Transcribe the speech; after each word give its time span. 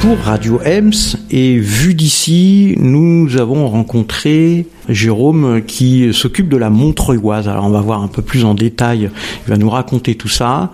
pour 0.00 0.18
Radio 0.18 0.60
Ems 0.64 1.18
et 1.30 1.58
vu 1.58 1.92
d'ici, 1.94 2.74
nous 2.78 3.36
avons 3.36 3.68
rencontré 3.68 4.66
Jérôme 4.88 5.60
qui 5.66 6.14
s'occupe 6.14 6.48
de 6.48 6.56
la 6.56 6.70
Montreuilloise. 6.70 7.48
Alors 7.48 7.66
on 7.66 7.70
va 7.70 7.82
voir 7.82 8.02
un 8.02 8.08
peu 8.08 8.22
plus 8.22 8.46
en 8.46 8.54
détail, 8.54 9.10
il 9.46 9.50
va 9.50 9.58
nous 9.58 9.68
raconter 9.68 10.14
tout 10.14 10.28
ça. 10.28 10.72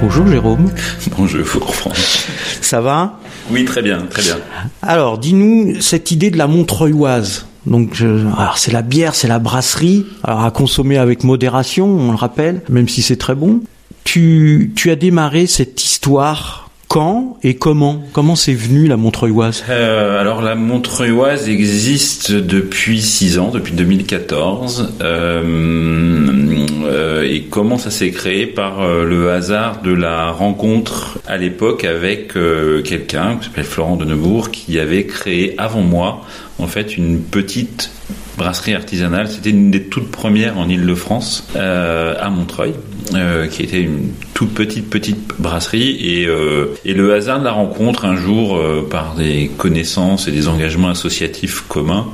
Bonjour 0.00 0.28
Jérôme. 0.28 0.70
Bonjour 1.18 1.74
France. 1.74 2.28
Ça 2.60 2.80
va? 2.80 3.18
Oui, 3.50 3.64
très 3.64 3.82
bien, 3.82 4.06
très 4.08 4.22
bien. 4.22 4.36
Alors, 4.80 5.18
dis-nous 5.18 5.80
cette 5.80 6.12
idée 6.12 6.30
de 6.30 6.38
la 6.38 6.46
Montreuilloise. 6.46 7.46
Donc, 7.66 8.00
alors 8.00 8.58
c'est 8.58 8.72
la 8.72 8.82
bière, 8.82 9.16
c'est 9.16 9.28
la 9.28 9.40
brasserie, 9.40 10.06
alors 10.22 10.44
à 10.44 10.50
consommer 10.52 10.98
avec 10.98 11.24
modération, 11.24 11.86
on 11.86 12.12
le 12.12 12.16
rappelle, 12.16 12.62
même 12.68 12.88
si 12.88 13.02
c'est 13.02 13.16
très 13.16 13.34
bon. 13.34 13.60
Tu, 14.12 14.72
as 14.90 14.96
démarré 14.96 15.46
cette 15.46 15.84
histoire 15.84 16.68
quand 16.88 17.38
et 17.44 17.54
comment? 17.54 18.02
Comment 18.12 18.34
c'est 18.34 18.54
venu 18.54 18.88
la 18.88 18.96
Montreuilloise 18.96 19.62
euh, 19.68 20.20
Alors 20.20 20.42
la 20.42 20.56
Montreuilloise 20.56 21.48
existe 21.48 22.32
depuis 22.32 23.02
6 23.02 23.38
ans, 23.38 23.50
depuis 23.52 23.72
2014. 23.72 24.94
Euh, 25.00 25.42
euh, 26.86 27.22
et 27.22 27.42
comment 27.42 27.78
ça 27.78 27.92
s'est 27.92 28.10
créé? 28.10 28.46
Par 28.46 28.80
euh, 28.80 29.04
le 29.04 29.30
hasard 29.30 29.80
de 29.80 29.92
la 29.92 30.32
rencontre 30.32 31.20
à 31.28 31.36
l'époque 31.36 31.84
avec 31.84 32.32
quelqu'un 32.82 33.36
qui 33.36 33.44
s'appelle 33.44 33.62
Florent 33.62 33.94
de 33.94 34.06
Neubourg 34.06 34.50
qui 34.50 34.80
avait 34.80 35.06
créé 35.06 35.54
avant 35.56 35.82
moi 35.82 36.22
en 36.58 36.66
fait 36.66 36.96
une 36.96 37.20
petite 37.20 37.92
brasserie 38.36 38.74
artisanale. 38.74 39.28
C'était 39.28 39.50
une 39.50 39.70
des 39.70 39.84
toutes 39.84 40.10
premières 40.10 40.58
en 40.58 40.68
Ile-de-France, 40.68 41.46
à 41.54 42.28
Montreuil, 42.28 42.74
euh, 43.14 43.46
qui 43.48 43.62
était 43.62 43.80
une 43.80 44.12
toute 44.34 44.54
petite, 44.54 44.88
petite 44.88 45.32
brasserie. 45.38 45.96
Et, 46.00 46.26
euh, 46.26 46.66
et 46.84 46.94
le 46.94 47.12
hasard 47.14 47.40
de 47.40 47.44
la 47.44 47.52
rencontre, 47.52 48.04
un 48.04 48.16
jour, 48.16 48.56
euh, 48.56 48.86
par 48.88 49.14
des 49.14 49.50
connaissances 49.56 50.28
et 50.28 50.30
des 50.30 50.48
engagements 50.48 50.90
associatifs 50.90 51.62
communs, 51.68 52.06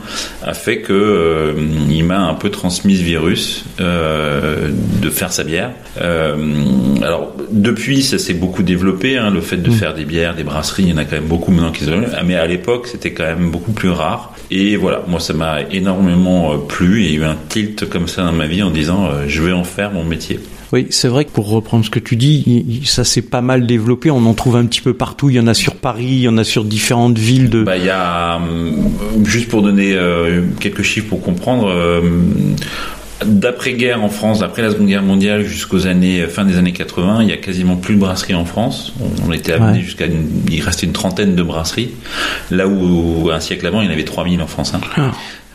a 0.43 0.55
fait 0.55 0.79
que 0.79 1.55
il 1.91 2.05
m'a 2.05 2.21
un 2.21 2.35
peu 2.35 2.51
transmis 2.51 2.97
ce 2.97 3.03
virus 3.03 3.65
de 3.79 5.11
faire 5.11 5.33
sa 5.33 5.45
bière. 5.45 5.71
alors, 5.99 7.35
depuis, 7.51 8.03
ça 8.03 8.19
s'est 8.19 8.35
beaucoup 8.35 8.63
développé, 8.63 9.19
hein, 9.19 9.31
le 9.31 9.41
fait 9.41 9.57
de 9.57 9.71
mmh. 9.71 9.75
faire 9.75 9.95
des 9.95 10.05
bières, 10.05 10.35
des 10.35 10.45
brasseries, 10.45 10.85
il 10.85 10.89
y 10.91 10.93
en 10.93 10.99
a 10.99 11.05
quand 11.05 11.17
même 11.17 11.25
beaucoup 11.25 11.53
maintenant 11.53 11.73
qui 11.73 11.85
sont... 11.85 12.01
Mais 12.25 12.37
à 12.37 12.47
l'époque, 12.47 12.87
c'était 12.87 13.13
quand 13.13 13.25
même 13.25 13.51
beaucoup 13.51 13.73
plus 13.73 13.91
rare. 13.91 14.35
Et 14.51 14.77
voilà, 14.77 15.03
moi, 15.07 15.21
ça 15.21 15.33
m'a 15.33 15.63
énormément 15.71 16.59
plu. 16.59 17.05
Il 17.05 17.11
y 17.11 17.17
a 17.17 17.21
eu 17.21 17.25
un 17.25 17.37
tilt 17.49 17.89
comme 17.89 18.09
ça 18.09 18.23
dans 18.23 18.33
ma 18.33 18.47
vie 18.47 18.63
en 18.63 18.71
disant, 18.71 19.11
je 19.27 19.43
vais 19.43 19.53
en 19.53 19.65
faire 19.65 19.93
mon 19.93 20.05
métier. 20.05 20.41
Oui, 20.73 20.87
c'est 20.91 21.09
vrai 21.09 21.25
que 21.25 21.31
pour 21.31 21.49
reprendre 21.49 21.85
ce 21.85 21.91
que 21.91 21.99
tu 21.99 22.17
dis, 22.17 22.83
ça 22.85 23.05
s'est 23.05 23.23
pas 23.23 23.41
mal 23.41 23.67
développé. 23.67 24.11
On 24.11 24.25
en 24.27 24.35
trouve 24.35 24.57
un 24.57 24.67
petit 24.67 24.81
peu 24.81 24.95
partout. 24.95 25.31
Il 25.31 25.37
y 25.37 25.41
en 25.41 25.47
a 25.47 25.55
sur 25.55 25.77
Paris, 25.77 26.07
il 26.07 26.23
y 26.23 26.29
en 26.29 26.39
a 26.39 26.45
sur 26.45 26.65
différentes 26.65 27.19
villes. 27.19 27.51
De... 27.51 27.63
Bah, 27.63 27.77
il 27.77 27.85
y 27.85 27.91
a, 27.91 28.41
juste 29.25 29.49
pour 29.49 29.63
donner 29.63 29.95
euh, 29.95 30.43
quelques 30.61 30.83
chiffres 30.83 31.09
pour 31.09 31.23
comprendre, 31.23 31.69
euh, 31.69 32.01
D'après-guerre 33.25 34.05
en 34.05 34.11
France, 34.11 34.41
d'après 34.41 34.61
la 34.61 34.71
Seconde 34.71 34.89
Guerre 34.89 35.03
mondiale 35.03 35.43
jusqu'aux 35.43 35.87
années 35.87 36.27
fin 36.27 36.45
des 36.45 36.59
années 36.59 36.75
80, 36.75 37.23
il 37.23 37.31
y 37.31 37.33
a 37.33 37.39
quasiment 37.39 37.77
plus 37.77 37.95
de 37.95 38.01
brasseries 38.01 38.35
en 38.35 38.45
France. 38.45 38.93
On 39.27 39.33
était 39.33 39.53
amené 39.55 39.79
ouais. 39.79 39.85
jusqu'à 39.85 40.05
il 40.51 40.61
restait 40.61 40.85
une 40.85 40.93
trentaine 40.93 41.35
de 41.35 41.43
brasseries, 41.43 41.93
là 42.51 42.69
où 42.69 43.31
un 43.33 43.41
siècle 43.41 43.67
avant 43.67 43.81
il 43.81 43.87
y 43.87 43.89
en 43.89 43.93
avait 43.93 44.05
3000 44.05 44.43
en 44.43 44.47
France. 44.47 44.75
Hein. 44.75 44.81
Ah. 44.99 45.13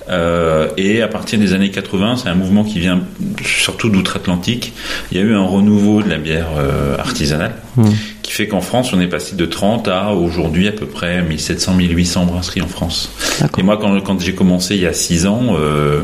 Euh, 0.09 0.69
et 0.77 1.01
à 1.01 1.07
partir 1.07 1.39
des 1.39 1.53
années 1.53 1.71
80, 1.71 2.17
c'est 2.17 2.29
un 2.29 2.35
mouvement 2.35 2.63
qui 2.63 2.79
vient 2.79 3.01
surtout 3.43 3.89
d'outre-Atlantique. 3.89 4.73
Il 5.11 5.17
y 5.17 5.21
a 5.21 5.23
eu 5.23 5.33
un 5.33 5.45
renouveau 5.45 6.01
de 6.01 6.09
la 6.09 6.17
bière 6.17 6.47
euh, 6.57 6.97
artisanale, 6.97 7.55
mmh. 7.77 7.89
qui 8.21 8.31
fait 8.31 8.47
qu'en 8.47 8.61
France, 8.61 8.93
on 8.93 8.99
est 8.99 9.07
passé 9.07 9.35
de 9.35 9.45
30 9.45 9.87
à 9.87 10.13
aujourd'hui 10.13 10.67
à 10.67 10.71
peu 10.71 10.85
près 10.85 11.21
1700-1800 11.23 12.25
brasseries 12.25 12.61
en 12.61 12.67
France. 12.67 13.11
Et 13.57 13.63
moi, 13.63 13.77
quand, 13.77 13.99
quand 14.01 14.19
j'ai 14.19 14.33
commencé 14.33 14.75
il 14.75 14.81
y 14.81 14.87
a 14.87 14.93
6 14.93 15.27
ans, 15.27 15.55
euh, 15.57 16.01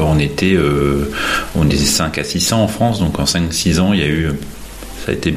on 0.00 0.18
était 0.18 0.56
on 1.54 1.66
était 1.66 1.76
5 1.76 2.18
à 2.18 2.24
600 2.24 2.62
en 2.62 2.68
France. 2.68 3.00
Donc 3.00 3.18
en 3.18 3.24
5-6 3.24 3.80
ans, 3.80 3.92
il 3.92 4.00
y 4.00 4.04
a 4.04 4.08
eu 4.08 4.30
ça 5.04 5.12
a 5.12 5.14
été 5.14 5.34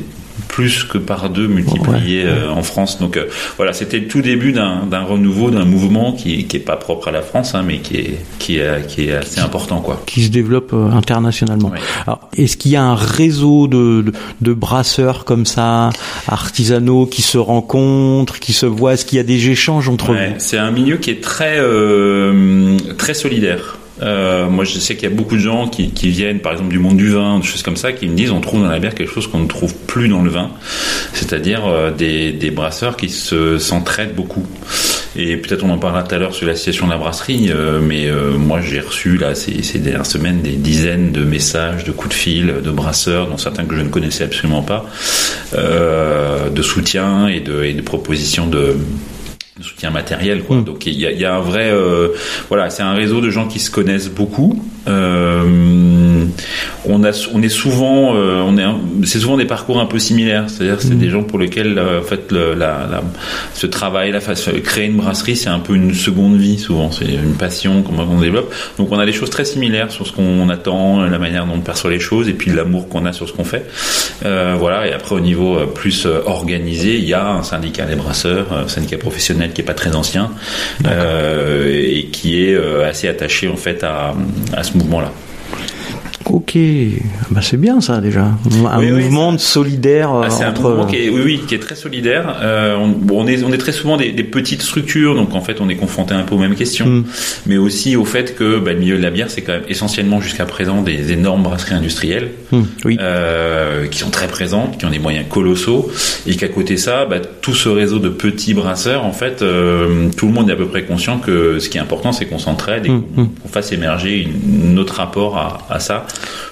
plus 0.48 0.84
que 0.84 0.98
par 0.98 1.30
deux 1.30 1.48
multiplié 1.48 2.24
ouais, 2.24 2.30
euh, 2.30 2.50
en 2.50 2.64
France. 2.64 3.00
Donc 3.00 3.18
euh, 3.18 3.26
voilà, 3.58 3.74
c'était 3.74 4.00
le 4.00 4.08
tout 4.08 4.22
début 4.22 4.52
d'un 4.52 5.04
renouveau, 5.04 5.52
d'un 5.52 5.66
mouvement 5.66 6.14
qui 6.14 6.46
qui 6.46 6.58
est 6.58 6.62
pas 6.62 6.78
propre 6.78 7.10
à 7.10 7.12
la 7.12 7.22
France, 7.22 7.56
hein, 7.56 7.64
mais 7.66 7.80
qui 7.80 7.98
est 7.98 8.18
qui 8.40 8.58
est 8.58 8.88
qui 8.88 9.10
est 9.10 9.14
assez 9.14 9.40
important 9.40 9.82
quoi. 9.82 10.02
Qui 10.06 10.24
se 10.24 10.30
développe 10.30 10.72
euh, 10.74 10.92
internationalement. 10.92 11.72
Est-ce 12.36 12.58
qu'il 12.58 12.72
y 12.72 12.76
a 12.76 12.84
un 12.84 12.96
réseau 12.96 13.68
de, 13.68 14.02
de, 14.02 14.14
de, 14.42 14.54
brasseurs 14.54 15.26
comme 15.26 15.46
ça, 15.46 15.90
artisanaux, 16.28 17.06
qui 17.06 17.22
se 17.22 17.38
rencontrent, 17.38 18.40
qui 18.40 18.54
se 18.54 18.66
voient? 18.66 18.94
Est-ce 18.94 19.06
qu'il 19.06 19.18
y 19.18 19.22
a 19.22 19.24
des 19.24 19.50
échanges 19.50 19.90
entre 19.90 20.12
ouais, 20.12 20.36
C'est 20.38 20.58
un 20.58 20.72
milieu 20.72 20.98
qui 20.98 21.12
est 21.12 21.22
très 21.22 21.58
euh, 21.60 22.78
très 22.98 23.14
solidaire. 23.14 23.79
Euh, 24.02 24.48
moi, 24.50 24.64
je 24.64 24.80
sais 24.80 24.96
qu'il 24.96 25.10
y 25.10 25.12
a 25.12 25.16
beaucoup 25.16 25.36
de 25.36 25.42
gens 25.42 25.68
qui, 25.68 25.90
viennent, 26.10 26.40
par 26.40 26.54
exemple, 26.54 26.70
du 26.70 26.80
monde 26.80 26.98
du 26.98 27.10
vin, 27.10 27.40
des 27.40 27.46
choses 27.46 27.64
comme 27.64 27.76
ça, 27.76 27.92
qui 27.92 28.08
me 28.08 28.16
disent 28.16 28.32
on 28.32 28.42
trouve 28.42 28.62
dans 28.62 28.70
la 28.70 28.80
bière 28.80 28.96
quelque 28.96 29.12
chose 29.12 29.28
qu'on 29.28 29.40
ne 29.40 29.48
trouve 29.48 29.76
plus 29.76 30.08
dans 30.08 30.22
le 30.22 30.30
vin, 30.30 30.52
c'est-à-dire 31.14 31.66
euh, 31.66 31.92
des, 31.92 32.32
des, 32.32 32.52
brasseurs 32.52 32.98
qui 32.98 33.10
se 33.10 33.58
s'entraident 33.58 34.16
beaucoup. 34.16 34.46
Et 35.16 35.38
peut-être 35.38 35.64
on 35.66 35.72
en 35.72 35.78
parlera 35.78 36.04
tout 36.04 36.14
à 36.14 36.18
l'heure 36.18 36.36
sur 36.36 36.48
la 36.48 36.56
situation 36.56 36.86
de 36.86 36.92
la 36.92 36.98
brasserie, 36.98 37.50
euh, 37.50 37.80
mais 37.82 38.08
moi 38.38 38.62
j'ai 38.62 38.80
reçu 38.80 39.18
là 39.18 39.34
ces, 39.36 39.80
dernières 39.80 40.06
semaines 40.06 40.42
des 40.42 40.52
dizaines 40.52 41.12
de 41.12 41.24
messages, 41.24 41.84
de 41.84 41.92
coups 41.92 42.10
de 42.10 42.14
fil, 42.14 42.54
de 42.64 42.72
brasseurs, 42.72 43.28
dont 43.28 43.38
certains 43.38 43.66
que 43.66 43.76
je 43.76 43.82
ne 43.82 43.90
connaissais 43.90 44.24
absolument 44.24 44.62
pas, 44.62 44.86
de 45.54 46.62
soutien 46.62 47.28
et 47.28 47.40
de 47.40 47.82
propositions 47.82 48.48
de 48.48 48.78
de 49.60 49.64
soutien 49.64 49.92
matériel 49.92 50.44
quoi. 50.44 50.58
Mmh. 50.58 50.64
Donc 50.64 50.86
il 50.86 50.98
y 50.98 51.06
a, 51.06 51.12
y 51.12 51.26
a, 51.26 51.36
un 51.36 51.42
vrai 51.42 51.70
euh, 51.70 52.10
voilà, 52.48 52.70
c'est 52.70 52.84
un 52.84 52.94
réseau 52.94 53.20
de 53.22 53.30
gens 53.30 53.48
qui 53.48 53.60
se 53.60 53.70
connaissent 53.70 54.10
beaucoup. 54.10 54.64
Euh, 54.88 56.26
on 56.86 57.04
a 57.04 57.12
on 57.34 57.42
est 57.42 57.50
souvent 57.50 58.16
euh, 58.16 58.42
on 58.42 58.58
est 58.58 58.66
c'est 59.06 59.20
souvent 59.20 59.38
des 59.38 59.46
parcours 59.46 59.80
un 59.80 59.86
peu 59.86 60.00
similaires, 60.00 60.50
c'est-à-dire 60.50 60.82
c'est 60.82 60.96
mmh. 60.96 61.00
des 61.00 61.10
gens 61.10 61.24
pour 61.24 61.38
lesquels 61.38 61.78
euh, 61.78 62.00
en 62.00 62.04
fait 62.04 62.32
le, 62.32 62.54
la, 62.54 62.88
la, 62.90 63.04
ce 63.54 63.68
travail 63.68 64.12
la 64.12 64.22
face 64.22 64.50
créer 64.64 64.86
une 64.86 64.98
brasserie, 64.98 65.36
c'est 65.36 65.50
un 65.50 65.60
peu 65.60 65.76
une 65.76 65.94
seconde 65.94 66.38
vie 66.38 66.58
souvent, 66.58 66.92
c'est 66.92 67.06
une 67.06 67.36
passion 67.36 67.84
comment 67.84 68.08
on 68.10 68.22
développe. 68.22 68.54
Donc 68.78 68.92
on 68.92 69.00
a 69.00 69.06
des 69.06 69.12
choses 69.12 69.30
très 69.30 69.46
similaires 69.46 69.92
sur 69.92 70.08
ce 70.08 70.14
qu'on 70.14 70.48
attend, 70.50 71.04
la 71.04 71.20
manière 71.20 71.46
dont 71.46 71.56
on 71.56 71.62
perçoit 71.62 71.92
les 71.92 72.00
choses 72.00 72.30
et 72.30 72.34
puis 72.34 72.52
l'amour 72.52 72.88
qu'on 72.88 73.06
a 73.06 73.12
sur 73.12 73.28
ce 73.28 73.34
qu'on 73.34 73.44
fait. 73.44 73.66
Euh, 74.26 74.56
voilà, 74.58 74.88
et 74.88 74.94
après 74.94 75.16
au 75.16 75.20
niveau 75.20 75.66
plus 75.68 76.06
organisé, 76.06 76.98
il 76.98 77.06
y 77.06 77.14
a 77.14 77.28
un 77.28 77.44
syndicat 77.44 77.86
des 77.86 77.96
brasseurs, 77.96 78.52
un 78.54 78.68
syndicat 78.68 78.98
professionnel 78.98 79.54
qui 79.54 79.62
est 79.62 79.66
pas 79.66 79.74
très 79.74 79.96
ancien 79.96 80.32
euh, 80.86 81.70
et 81.72 82.06
qui 82.06 82.44
est 82.44 82.54
euh, 82.54 82.88
assez 82.88 83.08
attaché 83.08 83.48
en 83.48 83.56
fait 83.56 83.84
à, 83.84 84.14
à 84.54 84.64
ce 84.64 84.78
mouvement-là. 84.78 85.12
Ok, 86.32 86.58
bah 87.32 87.42
c'est 87.42 87.58
bien 87.58 87.82
ça 87.82 88.02
déjà. 88.02 88.32
Un 88.72 88.80
oui, 88.80 88.92
mouvement 88.92 89.32
oui, 89.32 89.40
solidaire 89.40 90.12
ah, 90.12 90.30
c'est 90.30 90.46
entre. 90.46 90.68
Un 90.68 90.70
mouvement 90.70 90.86
qui 90.86 90.98
est, 90.98 91.10
oui, 91.10 91.22
oui, 91.26 91.42
qui 91.48 91.56
est 91.56 91.60
très 91.60 91.76
solidaire. 91.76 92.38
Euh, 92.42 92.76
on, 92.78 92.96
on, 93.12 93.28
est, 93.28 93.44
on 93.44 93.52
est 93.52 93.58
très 93.58 93.72
souvent 93.72 93.98
des, 93.98 94.12
des, 94.12 94.24
petites 94.24 94.62
structures, 94.62 95.16
donc 95.16 95.34
en 95.34 95.42
fait 95.42 95.60
on 95.60 95.70
est 95.70 95.76
confronté 95.76 96.14
un 96.14 96.22
peu 96.22 96.36
aux 96.36 96.40
mêmes 96.40 96.56
questions, 96.56 96.86
mm. 96.86 97.06
mais 97.48 97.58
aussi 97.58 97.96
au 97.96 98.06
fait 98.06 98.36
que 98.36 98.60
bah, 98.60 98.74
le 98.74 98.80
milieu 98.80 98.98
de 98.98 99.02
la 99.02 99.10
bière 99.10 99.32
c'est 99.32 99.42
quand 99.42 99.54
même 99.54 99.64
essentiellement 99.70 100.22
jusqu'à 100.22 100.46
présent 100.46 100.84
des 100.84 101.12
énormes 101.12 101.42
brasseries 101.42 101.74
industrielles, 101.74 102.30
mm. 102.52 102.62
oui. 102.86 102.98
euh, 103.02 103.88
qui 103.88 103.98
sont 103.98 104.12
très 104.12 104.28
présentes, 104.28 104.78
qui 104.78 104.86
ont 104.86 104.92
des 104.92 105.00
moyens 105.00 105.26
colossaux, 105.28 105.92
et 106.28 106.36
qu'à 106.36 106.48
côté 106.48 106.76
de 106.76 106.80
ça, 106.80 107.06
bah, 107.06 107.18
tout 107.42 107.56
ce 107.56 107.70
réseau 107.70 107.98
de 107.98 108.10
petits 108.10 108.54
brasseurs, 108.54 109.04
en 109.04 109.14
fait, 109.14 109.42
euh, 109.42 110.10
tout 110.16 110.28
le 110.28 110.34
monde 110.34 110.48
est 110.52 110.54
à 110.54 110.58
peu 110.58 110.68
près 110.68 110.84
conscient 110.84 111.18
que 111.18 111.58
ce 111.58 111.70
qui 111.70 111.78
est 111.78 111.82
important 111.82 112.12
c'est 112.12 112.26
qu'on 112.26 112.40
s'entraide 112.40 112.86
et 112.86 112.90
mm. 112.90 113.30
qu'on 113.42 113.50
fasse 113.50 113.72
émerger 113.72 114.22
une, 114.22 114.76
notre 114.76 114.96
rapport 114.96 115.38
à, 115.38 115.66
à 115.72 115.80
ça 115.80 116.06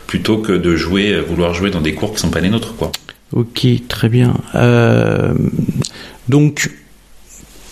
plutôt 0.07 0.38
que 0.38 0.54
de 0.54 0.75
jouer, 0.75 1.19
vouloir 1.21 1.54
jouer 1.54 1.69
dans 1.69 1.81
des 1.81 1.94
cours 1.94 2.13
qui 2.13 2.19
sont 2.19 2.30
pas 2.30 2.39
les 2.39 2.50
nôtres, 2.50 2.75
quoi. 2.75 2.92
Ok, 3.33 3.68
très 3.89 4.07
bien. 4.09 4.33
Euh, 4.56 5.33
donc 6.30 6.71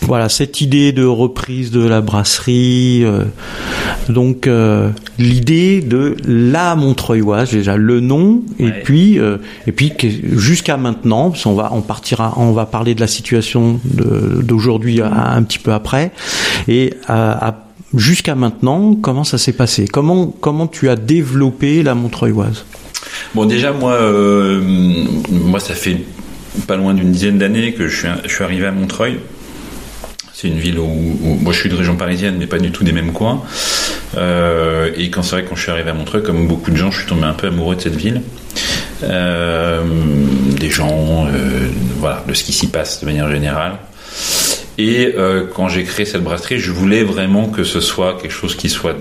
voilà 0.02 0.28
cette 0.28 0.60
idée 0.60 0.92
de 0.92 1.04
reprise 1.04 1.70
de 1.72 1.84
la 1.84 2.00
brasserie, 2.02 3.02
euh, 3.04 3.24
donc 4.10 4.46
euh, 4.46 4.90
l'idée 5.18 5.80
de 5.80 6.14
la 6.26 6.76
Montreuilloise 6.76 7.50
déjà 7.50 7.76
le 7.76 8.00
nom 8.00 8.42
et 8.60 8.70
puis 8.84 9.18
euh, 9.18 9.38
et 9.66 9.72
puis 9.72 9.92
jusqu'à 10.36 10.76
maintenant, 10.76 11.30
parce 11.30 11.42
qu'on 11.44 11.54
va 11.54 11.70
on 11.72 11.80
partira, 11.80 12.34
on 12.36 12.52
va 12.52 12.66
parler 12.66 12.94
de 12.94 13.00
la 13.00 13.08
situation 13.08 13.80
d'aujourd'hui 13.84 15.00
un 15.02 15.42
petit 15.42 15.58
peu 15.58 15.72
après 15.72 16.12
et 16.68 16.92
à- 17.08 17.62
jusqu'à 17.94 18.34
maintenant 18.34 18.94
comment 18.94 19.24
ça 19.24 19.38
s'est 19.38 19.52
passé? 19.52 19.86
Comment 19.86 20.66
tu 20.66 20.88
as 20.88 20.96
développé 20.96 21.82
la 21.82 21.94
Montreuilloise 21.94 22.64
Bon, 23.34 23.44
déjà, 23.44 23.72
moi, 23.72 23.92
euh, 23.92 24.60
moi, 25.30 25.60
ça 25.60 25.74
fait 25.74 25.98
pas 26.66 26.76
loin 26.76 26.94
d'une 26.94 27.12
dizaine 27.12 27.38
d'années 27.38 27.72
que 27.74 27.88
je 27.88 28.06
suis, 28.26 28.44
arrivé 28.44 28.66
à 28.66 28.72
Montreuil. 28.72 29.18
C'est 30.32 30.48
une 30.48 30.58
ville 30.58 30.78
où, 30.78 31.38
moi 31.40 31.52
je 31.54 31.60
suis 31.60 31.70
de 31.70 31.74
région 31.74 31.96
parisienne, 31.96 32.36
mais 32.38 32.46
pas 32.46 32.58
du 32.58 32.70
tout 32.70 32.84
des 32.84 32.92
mêmes 32.92 33.12
coins. 33.12 33.42
Euh, 34.16 34.90
et 34.96 35.08
quand 35.10 35.22
c'est 35.22 35.36
vrai 35.36 35.44
quand 35.48 35.56
je 35.56 35.62
suis 35.62 35.70
arrivé 35.70 35.90
à 35.90 35.94
Montreuil, 35.94 36.22
comme 36.22 36.46
beaucoup 36.46 36.70
de 36.70 36.76
gens, 36.76 36.90
je 36.90 36.98
suis 36.98 37.08
tombé 37.08 37.24
un 37.24 37.32
peu 37.32 37.46
amoureux 37.46 37.76
de 37.76 37.80
cette 37.80 37.96
ville. 37.96 38.20
des 39.00 40.70
gens, 40.70 41.26
voilà, 41.98 42.22
de 42.28 42.34
ce 42.34 42.44
qui 42.44 42.52
s'y 42.52 42.68
passe 42.68 43.00
de 43.00 43.06
manière 43.06 43.30
générale. 43.30 43.78
Et 44.78 45.14
euh, 45.16 45.44
quand 45.52 45.68
j'ai 45.68 45.84
créé 45.84 46.04
cette 46.04 46.22
brasserie, 46.22 46.58
je 46.58 46.70
voulais 46.70 47.02
vraiment 47.02 47.48
que 47.48 47.64
ce 47.64 47.80
soit 47.80 48.18
quelque 48.20 48.32
chose 48.32 48.56
qui 48.56 48.68
soit 48.68 48.96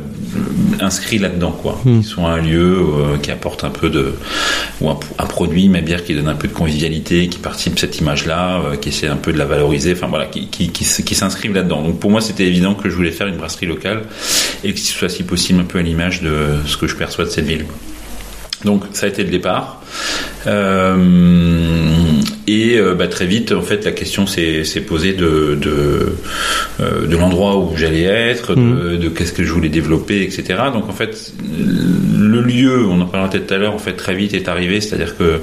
inscrit 0.80 1.18
là-dedans, 1.18 1.52
quoi. 1.52 1.80
Hmm. 1.84 2.00
Qui 2.00 2.08
soit 2.08 2.30
un 2.30 2.42
lieu 2.42 2.78
euh, 2.78 3.18
qui 3.22 3.32
apporte 3.32 3.64
un 3.64 3.70
peu 3.70 3.90
de 3.90 4.16
ou 4.82 4.90
un, 4.90 4.96
produit, 5.26 5.68
ma 5.70 5.82
bière 5.82 6.04
qui 6.04 6.16
donne 6.16 6.28
un 6.28 6.36
peu 6.36 6.48
de 6.48 6.54
convivialité, 6.54 7.28
qui 7.28 7.40
participe 7.40 7.76
de 7.76 7.80
cette 7.80 7.98
image-là, 8.00 8.62
euh, 8.62 8.76
qui 8.78 8.90
essaie 8.90 9.08
un 9.08 9.18
peu 9.18 9.34
de 9.34 9.38
la 9.38 9.46
valoriser. 9.46 9.94
Enfin 9.94 10.08
voilà, 10.08 10.26
qui 10.28 10.48
qui, 10.48 10.70
qui, 10.70 10.86
qui 10.86 11.16
s'inscrivent 11.16 11.54
là-dedans. 11.54 11.82
Donc 11.82 12.00
pour 12.00 12.12
moi, 12.12 12.22
c'était 12.22 12.46
évident 12.46 12.74
que 12.74 12.90
je 12.90 12.96
voulais 12.96 13.12
faire 13.12 13.28
une 13.28 13.38
brasserie 13.38 13.66
locale 13.66 14.04
et 14.64 14.74
que 14.74 14.80
ce 14.80 14.94
soit 14.94 15.10
si 15.10 15.24
possible 15.24 15.60
un 15.60 15.66
peu 15.66 15.80
à 15.80 15.82
l'image 15.82 16.22
de 16.22 16.56
ce 16.66 16.78
que 16.78 16.88
je 16.88 16.96
perçois 16.96 17.26
de 17.26 17.30
cette 17.30 17.46
ville. 17.46 17.66
Donc 18.64 18.84
ça 18.94 19.06
a 19.06 19.10
été 19.10 19.24
le 19.24 19.30
départ. 19.30 19.82
Euh, 20.48 20.96
et 22.48 22.78
euh, 22.78 22.94
bah, 22.94 23.08
très 23.08 23.26
vite, 23.26 23.52
en 23.52 23.62
fait, 23.62 23.86
la 23.86 23.92
question 23.92 24.28
s'est 24.28 24.64
posée 24.88 25.14
de 25.14 25.56
de, 25.60 26.16
euh, 26.80 27.08
de 27.08 27.18
l'endroit 27.18 27.58
où 27.58 27.76
j'allais 27.76 28.04
être, 28.04 28.56
de, 28.56 28.98
de 28.98 29.10
qu'est-ce 29.10 29.34
que 29.34 29.44
je 29.44 29.52
voulais 29.52 29.70
développer, 29.70 30.22
etc. 30.22 30.60
Donc 30.74 30.88
en 30.88 30.94
fait, 30.94 31.34
le 31.52 32.42
lieu, 32.42 32.86
on 32.86 33.02
en 33.02 33.06
parlera 33.06 33.32
peut-être 33.32 33.48
tout 33.48 33.54
à 33.54 33.58
l'heure, 33.58 33.74
en 33.74 33.80
fait, 33.80 33.94
très 33.94 34.14
vite 34.14 34.34
est 34.34 34.48
arrivé. 34.48 34.80
C'est-à-dire 34.82 35.18
que 35.18 35.42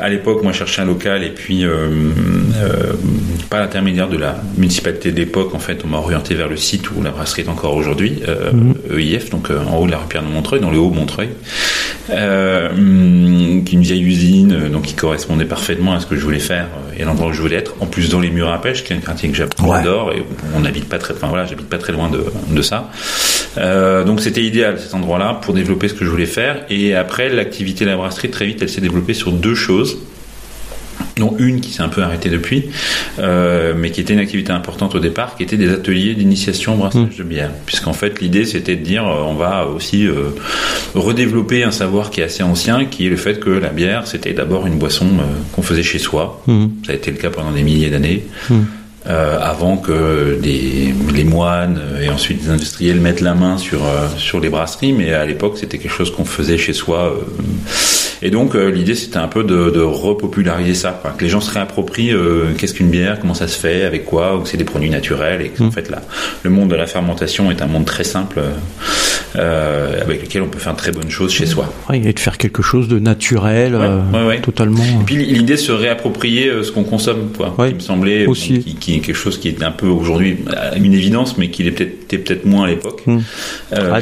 à 0.00 0.08
l'époque, 0.08 0.42
moi, 0.42 0.52
je 0.52 0.58
cherchais 0.58 0.82
un 0.82 0.86
local 0.86 1.22
et 1.22 1.30
puis 1.30 1.64
euh, 1.64 1.90
pas 3.50 3.60
l'intermédiaire 3.60 4.08
de 4.08 4.16
la 4.16 4.42
municipalité 4.56 5.12
d'époque. 5.12 5.54
En 5.54 5.58
fait, 5.58 5.82
on 5.84 5.88
m'a 5.88 5.98
orienté 5.98 6.34
vers 6.34 6.48
le 6.48 6.56
site 6.56 6.90
où 6.92 7.02
la 7.02 7.10
brasserie 7.10 7.42
est 7.42 7.48
encore 7.48 7.76
aujourd'hui, 7.76 8.22
euh, 8.26 8.52
mmh. 8.52 8.98
EIF, 8.98 9.30
donc 9.30 9.50
en 9.50 9.76
haut 9.76 9.86
de 9.86 9.90
la 9.90 9.98
rue 9.98 10.08
Pierre 10.08 10.22
de 10.22 10.28
Montreuil, 10.28 10.60
dans 10.60 10.70
le 10.70 10.78
haut 10.78 10.90
Montreuil, 10.90 11.28
qui 12.06 12.12
est 12.12 13.72
une 13.72 13.82
vieille 13.82 14.02
usine, 14.02 14.68
donc 14.70 14.82
qui 14.82 14.94
correspondait 14.94 15.44
parfaitement 15.44 15.94
à 15.94 16.00
ce 16.00 16.06
que 16.06 16.16
je 16.16 16.22
voulais 16.22 16.38
faire 16.38 16.68
et 16.96 17.04
l'endroit 17.04 17.28
où 17.28 17.32
je 17.32 17.40
voulais 17.40 17.56
être. 17.56 17.74
En 17.80 17.86
plus, 17.86 18.08
dans 18.08 18.20
les 18.20 18.30
murs 18.30 18.50
à 18.50 18.60
pêche, 18.60 18.84
qui 18.84 18.92
est 18.92 18.96
un 18.96 19.00
quartier 19.00 19.28
que 19.30 19.36
j'adore 19.36 20.12
et 20.12 20.24
on 20.54 20.60
n'habite 20.60 20.88
pas 20.88 20.98
très, 20.98 21.14
enfin 21.14 21.28
voilà, 21.28 21.46
j'habite 21.46 21.68
pas 21.68 21.78
très 21.78 21.92
loin 21.92 22.10
de, 22.10 22.24
de 22.50 22.62
ça. 22.62 22.90
donc 23.56 24.20
c'était 24.20 24.42
idéal 24.42 24.78
cet 24.78 24.94
endroit-là 24.94 25.38
pour 25.42 25.54
développer 25.54 25.88
ce 25.88 25.94
que 25.94 26.04
je 26.04 26.10
voulais 26.10 26.26
faire. 26.26 26.64
Et 26.70 26.94
après, 26.94 27.28
l'activité 27.28 27.84
de 27.84 27.90
la 27.90 27.96
brasserie 27.96 28.30
très 28.30 28.46
vite, 28.46 28.62
elle 28.62 28.68
s'est 28.68 28.80
développée 28.80 29.14
sur 29.14 29.32
deux 29.32 29.54
choses 29.54 29.98
dont 31.16 31.34
une 31.38 31.60
qui 31.60 31.70
s'est 31.70 31.82
un 31.82 31.88
peu 31.88 32.02
arrêtée 32.02 32.28
depuis, 32.28 32.70
euh, 33.18 33.74
mais 33.76 33.90
qui 33.90 34.00
était 34.00 34.12
une 34.12 34.18
activité 34.18 34.52
importante 34.52 34.94
au 34.94 35.00
départ, 35.00 35.36
qui 35.36 35.42
était 35.42 35.56
des 35.56 35.70
ateliers 35.70 36.14
d'initiation 36.14 36.74
au 36.74 36.76
brassage 36.76 37.16
de 37.16 37.22
bière. 37.22 37.50
Puisqu'en 37.66 37.92
fait, 37.92 38.20
l'idée, 38.20 38.44
c'était 38.44 38.76
de 38.76 38.84
dire, 38.84 39.06
euh, 39.06 39.22
on 39.22 39.34
va 39.34 39.66
aussi 39.66 40.06
euh, 40.06 40.30
redévelopper 40.94 41.64
un 41.64 41.70
savoir 41.70 42.10
qui 42.10 42.20
est 42.20 42.24
assez 42.24 42.42
ancien, 42.42 42.84
qui 42.84 43.06
est 43.06 43.10
le 43.10 43.16
fait 43.16 43.40
que 43.40 43.50
la 43.50 43.70
bière, 43.70 44.06
c'était 44.06 44.32
d'abord 44.32 44.66
une 44.66 44.78
boisson 44.78 45.06
qu'on 45.52 45.62
faisait 45.62 45.82
chez 45.82 45.98
soi. 45.98 46.42
Mmh. 46.46 46.66
Ça 46.86 46.92
a 46.92 46.94
été 46.94 47.10
le 47.10 47.16
cas 47.16 47.30
pendant 47.30 47.52
des 47.52 47.62
milliers 47.62 47.90
d'années. 47.90 48.24
Mmh. 48.48 48.54
Euh, 49.08 49.36
avant 49.40 49.78
que 49.78 50.38
des, 50.40 50.94
les 51.12 51.24
moines 51.24 51.80
et 52.00 52.08
ensuite 52.08 52.44
les 52.44 52.50
industriels 52.50 53.00
mettent 53.00 53.20
la 53.20 53.34
main 53.34 53.58
sur, 53.58 53.84
euh, 53.84 54.06
sur 54.16 54.38
les 54.38 54.48
brasseries, 54.48 54.92
mais 54.92 55.12
à 55.12 55.26
l'époque 55.26 55.58
c'était 55.58 55.78
quelque 55.78 55.90
chose 55.90 56.12
qu'on 56.12 56.24
faisait 56.24 56.56
chez 56.56 56.72
soi. 56.72 57.12
Euh. 57.16 57.24
Et 58.22 58.30
donc 58.30 58.54
l'idée 58.54 58.94
c'était 58.94 59.18
un 59.18 59.28
peu 59.28 59.44
de, 59.44 59.70
de 59.70 59.80
repopulariser 59.80 60.74
ça, 60.74 60.98
quoi. 61.00 61.12
que 61.12 61.24
les 61.24 61.30
gens 61.30 61.40
se 61.40 61.50
réapproprient 61.52 62.14
qu'est-ce 62.58 62.74
qu'une 62.74 62.90
bière, 62.90 63.18
comment 63.20 63.34
ça 63.34 63.48
se 63.48 63.58
fait, 63.58 63.84
avec 63.84 64.04
quoi, 64.04 64.36
ou 64.36 64.40
que 64.40 64.48
c'est 64.48 64.56
des 64.56 64.64
produits 64.64 64.90
naturels, 64.90 65.42
et 65.42 65.48
qu'en 65.48 65.66
mmh. 65.66 65.72
fait 65.72 65.90
là, 65.90 66.02
le 66.42 66.50
monde 66.50 66.70
de 66.70 66.76
la 66.76 66.86
fermentation 66.86 67.50
est 67.50 67.62
un 67.62 67.66
monde 67.66 67.84
très 67.84 68.04
simple 68.04 68.40
avec 69.34 70.22
lequel 70.22 70.42
on 70.42 70.48
peut 70.48 70.58
faire 70.58 70.74
de 70.74 70.78
très 70.78 70.92
bonnes 70.92 71.10
choses 71.10 71.32
chez 71.32 71.46
soi. 71.46 71.72
Et 71.92 72.12
de 72.12 72.18
faire 72.18 72.38
quelque 72.38 72.62
chose 72.62 72.88
de 72.88 72.98
naturel, 72.98 73.78
totalement. 74.42 74.82
Et 74.82 75.04
puis 75.04 75.16
l'idée 75.16 75.54
de 75.54 75.58
se 75.58 75.72
réapproprier 75.72 76.50
ce 76.62 76.70
qu'on 76.70 76.84
consomme, 76.84 77.30
quoi, 77.36 77.54
qui 77.68 77.74
me 77.74 77.80
semblait 77.80 78.26
aussi. 78.26 78.60
qui 78.60 79.00
quelque 79.00 79.14
chose 79.14 79.38
qui 79.38 79.48
est 79.48 79.62
un 79.62 79.70
peu 79.70 79.86
aujourd'hui 79.86 80.38
une 80.76 80.94
évidence, 80.94 81.38
mais 81.38 81.48
qui 81.50 81.66
était 81.66 81.86
peut-être 81.86 82.44
moins 82.44 82.64
à 82.64 82.68
l'époque. 82.68 83.02
Hmm. 83.06 83.20
Euh, 83.72 84.00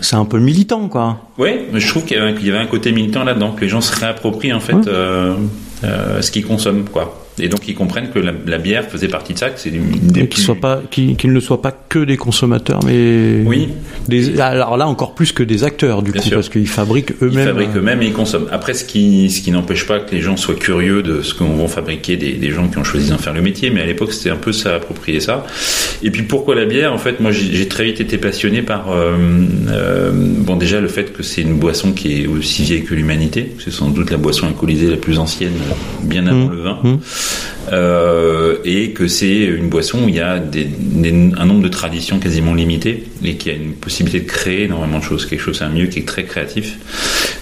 c'est 0.00 0.16
un 0.16 0.24
peu 0.24 0.38
militant, 0.38 0.88
quoi. 0.88 1.28
Oui, 1.38 1.50
mais 1.72 1.80
je 1.80 1.88
trouve 1.88 2.04
qu'il 2.04 2.16
y, 2.16 2.50
avait 2.50 2.58
un 2.58 2.66
côté 2.66 2.92
militant 2.92 3.24
là-dedans, 3.24 3.52
que 3.62 3.66
les 3.66 3.70
gens 3.70 3.80
se 3.80 3.94
réapproprient 3.94 4.52
en 4.52 4.60
fait 4.60 4.88
euh, 4.88 5.36
euh, 5.84 6.20
ce 6.20 6.32
qu'ils 6.32 6.44
consomment, 6.44 6.84
quoi 6.84 7.21
et 7.38 7.48
donc 7.48 7.66
ils 7.66 7.74
comprennent 7.74 8.10
que 8.10 8.18
la, 8.18 8.58
bière 8.58 8.84
faisait 8.84 9.08
partie 9.08 9.32
de 9.32 9.38
ça, 9.38 9.50
que 9.50 9.58
c'est 9.58 9.70
des 9.70 10.28
qu'ils 10.28 10.42
soient 10.42 10.54
pas, 10.54 10.82
qu'ils 10.90 11.32
ne 11.32 11.40
soient 11.40 11.62
pas 11.62 11.72
que 11.72 11.98
des 11.98 12.16
consommateurs, 12.16 12.80
mais 12.84 13.42
oui. 13.44 13.68
Des, 14.08 14.40
alors 14.40 14.76
là 14.76 14.86
encore 14.86 15.14
plus 15.14 15.32
que 15.32 15.42
des 15.42 15.64
acteurs 15.64 16.02
du 16.02 16.12
coup, 16.12 16.28
parce 16.30 16.48
qu'ils 16.48 16.68
fabriquent 16.68 17.12
eux-mêmes. 17.22 17.40
Ils 17.40 17.48
fabriquent 17.48 17.76
eux-mêmes 17.76 18.02
et 18.02 18.06
ils 18.06 18.12
consomment. 18.12 18.48
Après, 18.52 18.74
ce 18.74 18.84
qui, 18.84 19.30
ce 19.30 19.40
qui 19.40 19.50
n'empêche 19.50 19.86
pas 19.86 20.00
que 20.00 20.14
les 20.14 20.20
gens 20.20 20.36
soient 20.36 20.54
curieux 20.54 21.02
de 21.02 21.22
ce 21.22 21.34
qu'on 21.34 21.56
va 21.56 21.68
fabriquer 21.68 22.16
des, 22.16 22.34
des, 22.34 22.50
gens 22.50 22.68
qui 22.68 22.78
ont 22.78 22.84
choisi 22.84 23.10
d'en 23.10 23.18
faire 23.18 23.32
le 23.32 23.42
métier, 23.42 23.70
mais 23.70 23.80
à 23.80 23.86
l'époque 23.86 24.12
c'était 24.12 24.30
un 24.30 24.36
peu 24.36 24.52
ça, 24.52 24.74
approprier 24.74 25.20
ça. 25.20 25.46
Et 26.02 26.10
puis 26.10 26.22
pourquoi 26.22 26.54
la 26.54 26.66
bière? 26.66 26.92
En 26.92 26.98
fait, 26.98 27.20
moi 27.20 27.32
j'ai 27.32 27.68
très 27.68 27.84
vite 27.84 28.00
été 28.00 28.18
passionné 28.18 28.62
par 28.62 28.90
euh, 28.90 29.16
euh, 29.68 30.10
bon 30.12 30.56
déjà 30.56 30.80
le 30.80 30.88
fait 30.88 31.12
que 31.12 31.22
c'est 31.22 31.42
une 31.42 31.58
boisson 31.58 31.92
qui 31.92 32.22
est 32.22 32.26
aussi 32.26 32.62
vieille 32.62 32.84
que 32.84 32.94
l'humanité. 32.94 33.52
C'est 33.58 33.72
sans 33.72 33.88
doute 33.88 34.10
la 34.10 34.18
boisson 34.18 34.46
alcoolisée 34.46 34.90
la 34.90 34.96
plus 34.96 35.18
ancienne, 35.18 35.52
bien 36.02 36.26
avant 36.26 36.46
mmh. 36.46 36.52
le 36.52 36.60
vin. 36.60 36.78
Mmh. 36.82 36.96
Euh, 37.70 38.56
et 38.64 38.90
que 38.90 39.06
c'est 39.06 39.36
une 39.36 39.68
boisson 39.68 40.04
où 40.04 40.08
il 40.08 40.16
y 40.16 40.20
a 40.20 40.38
des, 40.38 40.68
un 41.36 41.46
nombre 41.46 41.62
de 41.62 41.68
traditions 41.68 42.18
quasiment 42.18 42.54
limité 42.54 43.04
et 43.24 43.36
qui 43.36 43.50
a 43.50 43.52
une 43.52 43.74
possibilité 43.74 44.20
de 44.20 44.30
créer 44.30 44.64
énormément 44.64 44.98
de 44.98 45.04
choses, 45.04 45.26
quelque 45.26 45.40
chose 45.40 45.62
un 45.62 45.68
mieux 45.68 45.86
qui 45.86 46.00
est 46.00 46.08
très 46.08 46.24
créatif. 46.24 46.78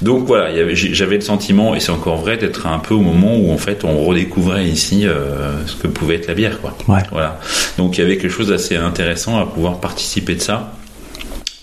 Donc 0.02 0.26
voilà, 0.26 0.50
j'avais 0.74 1.16
le 1.16 1.20
sentiment, 1.20 1.74
et 1.74 1.80
c'est 1.80 1.90
encore 1.90 2.16
vrai, 2.16 2.36
d'être 2.36 2.66
un 2.66 2.78
peu 2.78 2.94
au 2.94 3.00
moment 3.00 3.36
où 3.36 3.50
en 3.50 3.58
fait 3.58 3.84
on 3.84 4.04
redécouvrait 4.04 4.66
ici 4.66 5.06
euh, 5.06 5.66
ce 5.66 5.76
que 5.76 5.86
pouvait 5.86 6.16
être 6.16 6.28
la 6.28 6.34
bière, 6.34 6.60
quoi. 6.60 6.76
Voilà. 7.10 7.40
Donc 7.78 7.96
il 7.96 8.00
y 8.00 8.04
avait 8.04 8.16
quelque 8.16 8.32
chose 8.32 8.48
d'assez 8.48 8.76
intéressant 8.76 9.38
à 9.38 9.46
pouvoir 9.46 9.80
participer 9.80 10.34
de 10.34 10.42
ça 10.42 10.74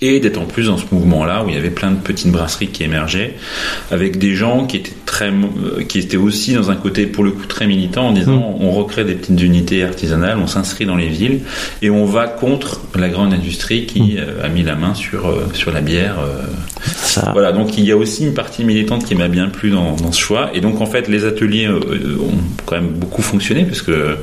et 0.01 0.19
d'être 0.19 0.37
en 0.37 0.45
plus 0.45 0.67
dans 0.67 0.77
ce 0.77 0.85
mouvement-là 0.91 1.43
où 1.43 1.49
il 1.49 1.55
y 1.55 1.57
avait 1.57 1.71
plein 1.71 1.91
de 1.91 1.97
petites 1.97 2.31
brasseries 2.31 2.67
qui 2.67 2.83
émergeaient, 2.83 3.33
avec 3.89 4.17
des 4.17 4.35
gens 4.35 4.65
qui 4.65 4.77
étaient 4.77 4.93
très, 5.05 5.29
euh, 5.29 5.83
qui 5.87 5.99
étaient 5.99 6.17
aussi 6.17 6.53
dans 6.53 6.69
un 6.69 6.75
côté 6.75 7.07
pour 7.07 7.23
le 7.23 7.31
coup 7.31 7.45
très 7.45 7.65
militant 7.65 8.09
en 8.09 8.11
disant 8.11 8.37
mmh. 8.37 8.61
on 8.61 8.71
recrée 8.71 9.05
des 9.05 9.15
petites 9.15 9.41
unités 9.41 9.83
artisanales, 9.83 10.37
on 10.37 10.47
s'inscrit 10.47 10.85
dans 10.85 10.95
les 10.95 11.07
villes 11.07 11.41
et 11.81 11.89
on 11.89 12.05
va 12.05 12.27
contre 12.27 12.81
la 12.95 13.09
grande 13.09 13.33
industrie 13.33 13.85
qui 13.85 14.01
mmh. 14.01 14.17
euh, 14.17 14.45
a 14.45 14.49
mis 14.49 14.63
la 14.63 14.75
main 14.75 14.93
sur 14.93 15.27
euh, 15.27 15.47
sur 15.53 15.71
la 15.71 15.81
bière. 15.81 16.17
Ça. 16.95 17.31
Voilà, 17.33 17.51
donc 17.51 17.77
il 17.77 17.85
y 17.85 17.91
a 17.91 17.97
aussi 17.97 18.25
une 18.25 18.33
partie 18.33 18.63
militante 18.63 19.05
qui 19.05 19.15
m'a 19.15 19.27
bien 19.27 19.49
plu 19.49 19.69
dans, 19.69 19.95
dans, 19.95 20.11
ce 20.11 20.19
choix 20.19 20.51
et 20.53 20.61
donc 20.61 20.81
en 20.81 20.85
fait 20.85 21.07
les 21.07 21.25
ateliers 21.25 21.67
ont 21.67 22.37
quand 22.65 22.75
même 22.75 22.89
beaucoup 22.89 23.21
fonctionné 23.21 23.63
parce 23.63 23.81
que 23.81 24.17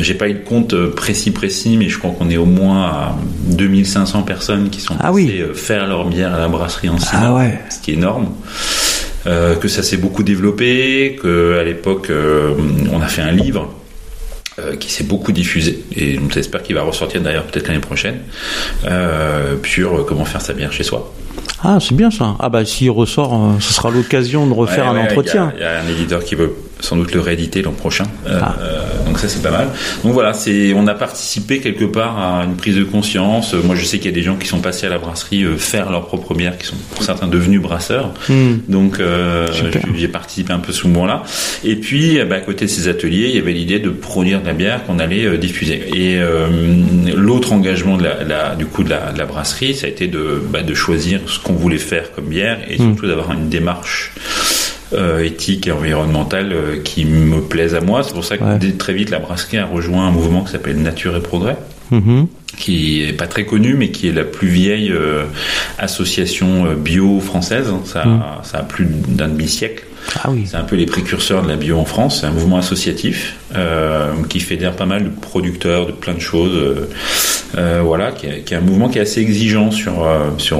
j'ai 0.00 0.14
pas 0.14 0.28
eu 0.28 0.34
de 0.34 0.44
compte 0.44 0.74
euh, 0.74 0.90
précis 0.90 1.30
précis, 1.30 1.76
mais 1.78 1.88
je 1.88 1.98
crois 1.98 2.10
qu'on 2.10 2.28
est 2.28 2.36
au 2.36 2.44
moins 2.44 2.84
à 2.84 3.16
2500 3.48 4.22
personnes 4.22 4.68
qui 4.68 4.80
sont 4.80 4.94
ah 5.00 5.10
passées 5.10 5.40
euh, 5.40 5.54
faire 5.54 5.86
leur 5.86 6.06
bière 6.06 6.34
à 6.34 6.38
la 6.38 6.48
brasserie 6.48 6.88
en 6.88 6.98
six 6.98 7.08
ah 7.12 7.46
ce 7.70 7.80
qui 7.80 7.92
est 7.92 7.94
énorme. 7.94 8.28
Euh, 9.26 9.56
que 9.56 9.66
ça 9.66 9.82
s'est 9.82 9.96
beaucoup 9.96 10.22
développé, 10.22 11.18
que 11.20 11.58
à 11.58 11.64
l'époque 11.64 12.10
euh, 12.10 12.54
on 12.92 13.00
a 13.00 13.08
fait 13.08 13.22
un 13.22 13.32
livre 13.32 13.74
euh, 14.60 14.76
qui 14.76 14.92
s'est 14.92 15.02
beaucoup 15.02 15.32
diffusé 15.32 15.84
et 15.96 16.20
j'espère 16.32 16.62
qu'il 16.62 16.76
va 16.76 16.82
ressortir 16.82 17.20
d'ailleurs 17.22 17.44
peut-être 17.44 17.66
l'année 17.66 17.80
prochaine 17.80 18.18
euh, 18.84 19.56
sur 19.64 20.06
comment 20.06 20.24
faire 20.24 20.40
sa 20.40 20.52
bière 20.52 20.72
chez 20.72 20.84
soi. 20.84 21.12
Ah, 21.68 21.78
c'est 21.80 21.96
bien 21.96 22.12
ça. 22.12 22.36
Ah 22.38 22.48
bah 22.48 22.64
s'il 22.64 22.92
ressort, 22.92 23.56
ce 23.58 23.72
sera 23.72 23.90
l'occasion 23.90 24.46
de 24.46 24.52
refaire 24.52 24.88
un 24.88 24.96
entretien. 24.96 25.52
Il 25.56 25.62
y, 25.62 25.64
a 25.64 25.80
un 25.80 25.88
éditeur 25.88 26.22
qui 26.22 26.36
veut 26.36 26.54
sans 26.80 26.96
doute 26.96 27.14
le 27.14 27.20
rééditer 27.20 27.62
l'an 27.62 27.72
prochain. 27.72 28.04
Euh, 28.26 28.38
ah. 28.42 28.54
donc 29.06 29.18
ça 29.18 29.28
c'est 29.28 29.42
pas 29.42 29.50
mal. 29.50 29.68
Donc 30.04 30.12
voilà, 30.12 30.32
c'est 30.32 30.74
on 30.74 30.86
a 30.86 30.94
participé 30.94 31.60
quelque 31.60 31.84
part 31.84 32.18
à 32.18 32.44
une 32.44 32.56
prise 32.56 32.76
de 32.76 32.84
conscience. 32.84 33.54
Moi 33.54 33.74
je 33.74 33.84
sais 33.84 33.98
qu'il 33.98 34.10
y 34.10 34.14
a 34.14 34.16
des 34.16 34.22
gens 34.22 34.36
qui 34.36 34.46
sont 34.46 34.60
passés 34.60 34.86
à 34.86 34.90
la 34.90 34.98
brasserie 34.98 35.44
euh, 35.44 35.56
faire 35.56 35.90
leur 35.90 36.06
propre 36.06 36.34
bière, 36.34 36.58
qui 36.58 36.66
sont 36.66 36.76
pour 36.94 37.02
certains 37.02 37.28
devenus 37.28 37.62
brasseurs. 37.62 38.12
Hmm. 38.28 38.58
Donc 38.68 39.00
euh, 39.00 39.46
j'ai 39.94 40.08
participé 40.08 40.52
un 40.52 40.58
peu 40.58 40.72
ce 40.72 40.86
moment-là. 40.86 41.22
Et 41.64 41.76
puis 41.76 42.18
bah, 42.28 42.36
à 42.36 42.40
côté 42.40 42.66
de 42.66 42.70
ces 42.70 42.88
ateliers, 42.88 43.28
il 43.30 43.36
y 43.36 43.38
avait 43.38 43.52
l'idée 43.52 43.78
de 43.78 43.90
produire 43.90 44.42
de 44.42 44.46
la 44.46 44.52
bière 44.52 44.84
qu'on 44.84 44.98
allait 44.98 45.38
diffuser. 45.38 45.82
Et 45.94 46.20
l'autre 47.14 47.52
engagement 47.52 47.96
de 47.96 48.04
la, 48.04 48.54
du 48.54 48.66
coup 48.66 48.84
de 48.84 48.90
la, 48.90 49.12
de 49.12 49.18
la, 49.18 49.24
brasserie, 49.24 49.74
ça 49.74 49.86
a 49.86 49.90
été 49.90 50.06
de, 50.06 50.42
bah, 50.50 50.62
de 50.62 50.74
choisir 50.74 51.20
ce 51.26 51.38
qu'on 51.38 51.54
voulait 51.56 51.78
faire 51.78 52.12
comme 52.12 52.26
bière 52.26 52.58
et 52.68 52.74
hmm. 52.74 52.86
surtout 52.86 53.06
d'avoir 53.06 53.32
une 53.32 53.48
démarche 53.48 54.12
euh, 54.92 55.24
éthique 55.24 55.66
et 55.66 55.72
environnementale 55.72 56.52
euh, 56.52 56.80
qui 56.82 57.04
me 57.04 57.40
plaisent 57.40 57.74
à 57.74 57.80
moi. 57.80 58.02
C'est 58.04 58.12
pour 58.12 58.24
ça 58.24 58.38
que 58.38 58.70
très 58.76 58.94
vite 58.94 59.10
la 59.10 59.18
brasserie 59.18 59.58
a 59.58 59.66
rejoint 59.66 60.06
un 60.06 60.12
mouvement 60.12 60.44
qui 60.44 60.52
s'appelle 60.52 60.80
Nature 60.80 61.16
et 61.16 61.22
Progrès. 61.22 61.56
Mm-hmm. 61.92 62.26
qui 62.56 63.04
est 63.04 63.12
pas 63.12 63.28
très 63.28 63.44
connu 63.44 63.74
mais 63.74 63.92
qui 63.92 64.08
est 64.08 64.12
la 64.12 64.24
plus 64.24 64.48
vieille 64.48 64.90
euh, 64.90 65.22
association 65.78 66.74
bio 66.74 67.20
française 67.20 67.72
ça, 67.84 68.04
mm. 68.04 68.22
ça 68.42 68.58
a 68.58 68.62
plus 68.64 68.86
d'un 68.86 69.28
demi 69.28 69.46
siècle 69.46 69.84
ah 70.24 70.30
oui. 70.32 70.48
c'est 70.50 70.56
un 70.56 70.64
peu 70.64 70.74
les 70.74 70.86
précurseurs 70.86 71.44
de 71.44 71.48
la 71.48 71.54
bio 71.54 71.78
en 71.78 71.84
France 71.84 72.22
c'est 72.22 72.26
un 72.26 72.32
mouvement 72.32 72.56
associatif 72.56 73.36
euh, 73.56 74.12
qui 74.28 74.40
fédère 74.40 74.72
pas 74.72 74.86
mal 74.86 75.04
de 75.04 75.08
producteurs 75.10 75.86
de 75.86 75.92
plein 75.92 76.14
de 76.14 76.20
choses. 76.20 76.54
Euh, 76.56 76.88
euh, 77.56 77.80
voilà, 77.84 78.10
qui 78.12 78.26
est, 78.26 78.40
qui 78.44 78.54
est 78.54 78.56
un 78.56 78.60
mouvement 78.60 78.88
qui 78.88 78.98
est 78.98 79.02
assez 79.02 79.20
exigeant 79.20 79.70
sur 79.70 80.04
euh, 80.04 80.30
sur 80.36 80.58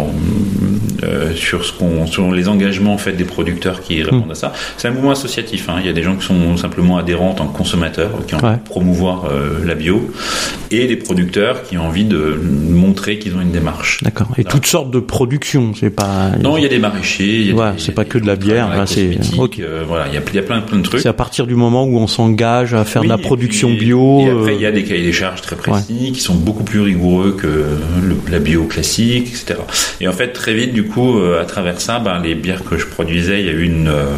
sur 1.35 1.65
ce 1.65 1.73
qu'on 1.73 2.07
sur 2.07 2.33
les 2.33 2.49
engagements 2.49 2.95
en 2.95 2.99
fait 2.99 3.13
des 3.13 3.25
producteurs 3.25 3.83
qui 3.83 4.03
répondent 4.03 4.31
à 4.31 4.35
ça. 4.35 4.53
C'est 4.77 4.89
un 4.89 4.93
mouvement 4.93 5.11
associatif. 5.11 5.69
Hein. 5.69 5.77
Il 5.81 5.87
y 5.87 5.89
a 5.89 5.93
des 5.93 6.03
gens 6.03 6.17
qui 6.17 6.25
sont 6.25 6.57
simplement 6.57 6.97
adhérents 6.97 7.31
en 7.31 7.35
tant 7.35 7.47
que 7.47 7.57
consommateurs, 7.57 8.11
qui 8.27 8.35
ont 8.35 8.39
envie 8.39 8.47
Ouais. 8.47 8.53
de 8.55 8.61
promouvoir 8.69 9.25
la 9.65 9.75
bio, 9.75 10.09
et 10.71 10.87
des 10.87 10.97
producteurs 10.97 11.65
qui 11.65 11.77
ont 11.79 11.87
envie 11.87 12.05
de 12.05 12.39
montrer 12.71 13.19
qu'ils 13.19 13.35
ont 13.37 13.41
une 13.41 13.51
démarche. 13.51 13.99
D'accord. 14.03 14.29
Et 14.39 14.45
toutes 14.45 14.67
sortes 14.67 14.91
de 14.91 15.01
productions, 15.01 15.73
c'est 15.79 15.91
pas. 15.91 16.31
Non, 16.41 16.57
il 16.57 16.63
y 16.63 16.67
a 16.67 16.69
des 16.69 16.79
maraîchers. 16.79 17.25
il 17.41 17.47
y 17.49 17.53
a 17.53 17.55
Ouais, 17.55 17.73
c'est 17.79 17.93
pas 17.93 18.05
que 18.05 18.19
de 18.19 18.27
la 18.27 18.37
bière, 18.37 18.69
là, 18.69 18.87
c'est- 18.87 19.19
euh, 19.61 19.83
voilà, 19.87 20.07
il 20.09 20.15
y 20.15 20.17
a, 20.17 20.21
il 20.29 20.35
y 20.37 20.39
a 20.39 20.43
plein, 20.43 20.61
plein 20.61 20.79
de 20.79 20.83
trucs. 20.83 21.01
C'est 21.01 21.09
à 21.09 21.13
partir 21.13 21.47
du 21.47 21.55
moment 21.57 21.85
où 21.85 21.99
on 21.99 22.07
s'engage 22.07 22.73
à 22.75 22.85
faire 22.89 23.03
de 23.03 23.09
la 23.09 23.19
production 23.19 23.69
puis- 23.69 23.79
bio. 23.87 24.21
Et 24.21 24.31
après, 24.31 24.51
euh, 24.53 24.55
il 24.55 24.61
y 24.61 24.67
a 24.67 24.73
des 24.73 24.85
cahiers 24.85 25.03
des 25.05 25.13
charges 25.13 25.41
très 25.43 25.57
précis 25.57 26.13
qui 26.15 26.21
sont 26.21 26.35
beaucoup 26.35 26.65
plus 26.65 26.81
rigoureux 26.81 27.37
que 27.39 27.47
le- 27.47 28.17
la 28.31 28.39
bio 28.39 28.65
classique, 28.65 29.29
etc. 29.29 29.61
Et 30.01 30.09
en 30.09 30.13
fait, 30.13 30.29
très 30.33 30.55
vite, 30.55 30.73
du 30.73 30.85
coup, 30.85 31.19
euh, 31.19 31.41
à 31.41 31.45
travers 31.45 31.81
ça, 31.81 31.99
ben, 31.99 32.21
les 32.23 32.35
bières 32.35 32.65
que 32.65 32.77
je 32.79 32.87
produisais, 32.87 33.41
il 33.41 33.47
y 33.47 33.51
a 33.51 33.53
eu 33.53 33.65
une, 33.65 33.89
euh, 33.89 34.17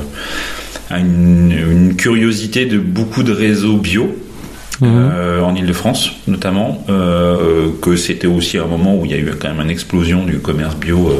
une, 0.90 1.52
une 1.52 1.96
curiosité 1.96 2.66
de 2.66 2.78
beaucoup 2.78 3.22
de 3.22 3.32
réseaux 3.32 3.76
bio. 3.76 4.14
Mhm. 4.80 5.10
euh, 5.12 5.40
en 5.40 5.56
Ile-de-France 5.56 6.12
notamment, 6.28 6.84
euh, 6.88 7.66
que 7.82 7.96
c'était 7.96 8.28
aussi 8.28 8.58
un 8.58 8.66
moment 8.66 8.94
où 8.96 9.04
il 9.06 9.10
y 9.10 9.14
a 9.14 9.16
eu 9.16 9.28
quand 9.36 9.48
même 9.48 9.60
une 9.60 9.70
explosion 9.70 10.24
du 10.24 10.38
commerce 10.38 10.76
bio. 10.76 11.08
euh, 11.08 11.14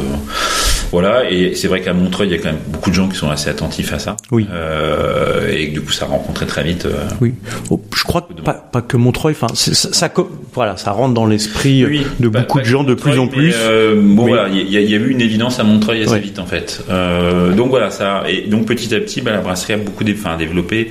voilà, 0.93 1.31
et 1.31 1.55
c'est 1.55 1.69
vrai 1.69 1.81
qu'à 1.81 1.93
Montreuil, 1.93 2.29
il 2.29 2.33
y 2.33 2.35
a 2.35 2.39
quand 2.39 2.49
même 2.53 2.61
beaucoup 2.69 2.91
de 2.91 2.95
gens 2.95 3.09
qui 3.09 3.17
sont 3.17 3.31
assez 3.31 3.51
attentifs 3.51 3.93
à 3.93 3.99
ça. 3.99 4.17
Oui. 4.31 4.47
Euh, 4.53 5.51
et 5.53 5.69
que 5.69 5.75
du 5.75 5.81
coup, 5.83 5.93
ça 5.93 6.05
a 6.07 6.09
rencontré 6.09 6.47
très 6.47 6.63
vite. 6.65 6.87
euh, 6.87 7.07
Oui. 7.21 7.35
Oh, 7.71 7.81
je 7.95 8.05
crois 8.05 8.23
que 8.23 8.41
pas, 8.41 8.55
pas 8.55 8.83
que 8.83 8.97
Montreuil. 8.97 9.35
Enfin, 9.39 9.53
ça, 9.55 9.75
ça 9.93 10.13
voilà, 10.55 10.77
ça 10.77 10.93
rentre 10.93 11.15
dans 11.15 11.27
l'esprit 11.27 11.85
Oui, 11.85 12.07
de 12.21 12.29
beaucoup 12.29 12.59
de 12.61 12.65
gens 12.65 12.85
de 12.85 12.95
plus 12.95 13.19
en 13.19 13.27
plus. 13.27 13.55
euh, 13.57 13.95
bon 14.01 14.27
voilà, 14.27 14.49
il 14.49 14.57
y, 14.71 14.77
a- 14.77 14.81
il 14.81 14.91
y 14.91 14.95
a 14.95 14.99
eu 14.99 15.11
une 15.11 15.21
évidence 15.21 15.61
à 15.61 15.65
Montreuil 15.65 16.03
assez 16.03 16.13
Ouais. 16.13 16.21
vite 16.21 16.39
en 16.39 16.47
fait. 16.47 16.83
Euh, 16.91 17.53
donc 17.55 17.71
voilà 17.71 17.91
ça. 17.91 18.25
Et 18.29 18.43
donc 18.49 18.67
petit 18.67 18.95
à 18.95 19.01
petit, 19.01 19.21
bah, 19.21 19.31
la 19.33 19.41
brasserie 19.41 19.75
a 19.75 19.77
beaucoup 19.79 20.05
dé- 20.05 20.17
enfin, 20.19 20.37
développé 20.37 20.91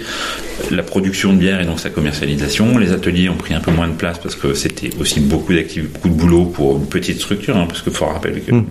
la 0.72 0.84
production 0.84 1.34
de 1.34 1.38
bière 1.38 1.60
et 1.62 1.66
donc 1.66 1.80
sa 1.80 1.90
commercialisation. 1.90 2.78
Les 2.78 2.92
ateliers 2.92 3.30
ont 3.30 3.36
pris 3.36 3.54
un 3.54 3.60
peu 3.60 3.72
moins 3.72 3.88
de 3.88 3.94
place 3.94 4.18
parce 4.20 4.36
que 4.36 4.54
c'était 4.54 4.90
aussi 5.00 5.20
beaucoup 5.20 5.54
d'activités, 5.54 5.92
beaucoup 5.94 6.10
de 6.10 6.14
boulot 6.14 6.46
pour 6.46 6.78
une 6.78 6.86
petite 6.88 7.20
structure. 7.20 7.58
Hein, 7.58 7.66
parce 7.68 7.82
qu'il 7.82 7.94
faut 7.94 8.06
rappeler 8.06 8.42
que 8.42 8.52
Mm. 8.54 8.66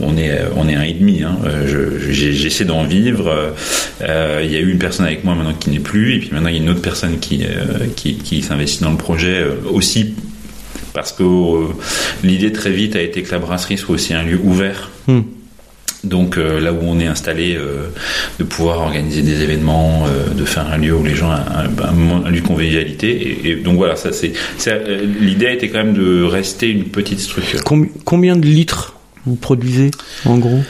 on 0.00 0.16
est 0.16 0.30
euh, 0.30 0.48
on 0.56 0.68
est 0.68 0.74
un 0.74 0.82
et 0.82 0.92
demi. 0.92 1.22
Hein. 1.22 1.38
Euh, 1.44 1.98
je- 2.08 2.12
J'essaie 2.32 2.64
d'en 2.64 2.84
vivre. 2.84 3.52
Euh, 4.02 4.40
Il 4.44 4.50
y 4.50 4.56
a 4.56 4.60
eu 4.60 4.70
une 4.70 4.78
personne 4.78 5.06
avec 5.06 5.24
moi 5.24 5.34
maintenant 5.34 5.54
qui 5.54 5.70
n'est 5.70 5.78
plus, 5.78 6.16
et 6.16 6.18
puis 6.18 6.30
maintenant 6.32 6.48
il 6.48 6.56
y 6.56 6.58
a 6.58 6.62
une 6.62 6.70
autre 6.70 6.82
personne 6.82 7.18
qui 7.18 7.42
euh, 7.44 7.86
qui, 7.96 8.14
qui 8.16 8.42
s'investit 8.42 8.82
dans 8.82 8.90
le 8.90 8.96
projet 8.96 9.40
euh, 9.40 9.54
aussi 9.70 10.14
parce 10.94 11.12
que 11.12 11.22
euh, 11.22 11.68
l'idée 12.22 12.52
très 12.52 12.70
vite 12.70 12.96
a 12.96 13.00
été 13.00 13.22
que 13.22 13.30
la 13.32 13.38
brasserie 13.38 13.78
soit 13.78 13.94
aussi 13.94 14.12
un 14.14 14.22
lieu 14.24 14.38
ouvert. 14.42 14.90
Hmm. 15.06 15.20
Donc 16.04 16.36
euh, 16.36 16.58
là 16.60 16.72
où 16.72 16.78
on 16.82 16.98
est 16.98 17.06
installé, 17.06 17.54
euh, 17.56 17.86
de 18.40 18.44
pouvoir 18.44 18.80
organiser 18.80 19.22
des 19.22 19.40
événements, 19.42 20.04
euh, 20.08 20.34
de 20.34 20.44
faire 20.44 20.66
un 20.68 20.76
lieu 20.78 20.92
où 20.94 21.04
les 21.04 21.14
gens 21.14 21.30
un, 21.30 21.36
un, 21.36 21.88
un 21.88 21.92
moment- 21.92 22.26
un 22.26 22.30
lieu 22.30 22.40
de 22.40 22.46
convivialité. 22.46 23.08
Et, 23.44 23.50
et 23.50 23.54
donc 23.56 23.76
voilà, 23.76 23.94
ça 23.94 24.10
c'est 24.12 24.32
euh, 24.66 25.00
l'idée 25.20 25.52
était 25.52 25.68
quand 25.68 25.78
même 25.84 25.94
de 25.94 26.24
rester 26.24 26.68
une 26.68 26.84
petite 26.86 27.20
structure. 27.20 27.62
Com- 27.62 27.88
combien 28.04 28.34
de 28.36 28.44
litres? 28.46 28.96
Vous 29.26 29.36
produisez 29.36 29.90
en 30.26 30.38
gros 30.38 30.60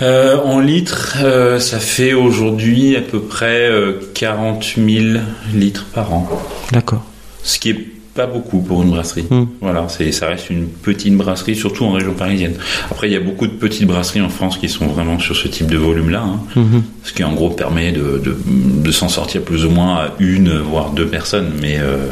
Euh, 0.00 0.36
en 0.44 0.60
litres, 0.60 1.16
euh, 1.24 1.58
ça 1.58 1.80
fait 1.80 2.12
aujourd'hui 2.14 2.94
à 2.96 3.00
peu 3.00 3.20
près 3.20 3.68
euh, 3.68 3.94
40 4.14 4.74
000 4.76 5.18
litres 5.54 5.86
par 5.92 6.12
an, 6.12 6.28
D'accord. 6.72 7.04
ce 7.42 7.58
qui 7.58 7.70
est 7.70 7.86
pas 8.14 8.26
beaucoup 8.26 8.60
pour 8.60 8.82
une 8.82 8.90
brasserie. 8.90 9.26
Hmm. 9.30 9.46
Voilà, 9.60 9.86
c'est, 9.88 10.10
ça 10.10 10.26
reste 10.26 10.50
une 10.50 10.66
petite 10.66 11.16
brasserie, 11.16 11.54
surtout 11.54 11.84
en 11.84 11.92
région 11.92 12.14
parisienne. 12.14 12.54
Après, 12.90 13.08
il 13.08 13.12
y 13.12 13.16
a 13.16 13.20
beaucoup 13.20 13.46
de 13.46 13.52
petites 13.52 13.86
brasseries 13.86 14.20
en 14.20 14.28
France 14.28 14.58
qui 14.58 14.68
sont 14.68 14.86
vraiment 14.86 15.20
sur 15.20 15.36
ce 15.36 15.46
type 15.46 15.66
de 15.68 15.76
volume-là, 15.76 16.22
hein, 16.24 16.40
Mhm. 16.56 16.82
ce 17.04 17.12
qui 17.12 17.22
en 17.22 17.32
gros 17.32 17.50
permet 17.50 17.92
de, 17.92 18.20
de, 18.24 18.36
de 18.84 18.90
s'en 18.92 19.08
sortir 19.08 19.42
plus 19.42 19.64
ou 19.64 19.70
moins 19.70 19.96
à 19.98 20.10
une, 20.18 20.58
voire 20.58 20.90
deux 20.90 21.06
personnes, 21.06 21.52
mais 21.60 21.78
euh, 21.78 22.06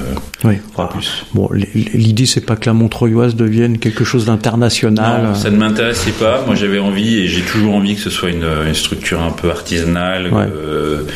Oui. 0.44 0.56
plus. 0.90 1.24
Bon, 1.32 1.48
l'idée 1.52 2.26
c'est 2.26 2.42
pas 2.44 2.56
que 2.56 2.66
la 2.66 2.74
Montreuilloise 2.74 3.34
devienne 3.36 3.78
quelque 3.78 4.04
chose 4.04 4.26
d'international. 4.26 5.22
Non, 5.24 5.34
ça 5.34 5.50
ne 5.50 5.56
m'intéressait 5.56 6.10
pas. 6.12 6.42
Moi, 6.46 6.54
j'avais 6.54 6.78
envie 6.78 7.20
et 7.20 7.26
j'ai 7.28 7.40
toujours 7.40 7.74
envie 7.74 7.94
que 7.94 8.02
ce 8.02 8.10
soit 8.10 8.28
une, 8.30 8.46
une 8.66 8.74
structure 8.74 9.22
un 9.22 9.30
peu 9.32 9.50
artisanale, 9.50 10.32
Ouais. 10.32 10.44
que, 10.46 11.06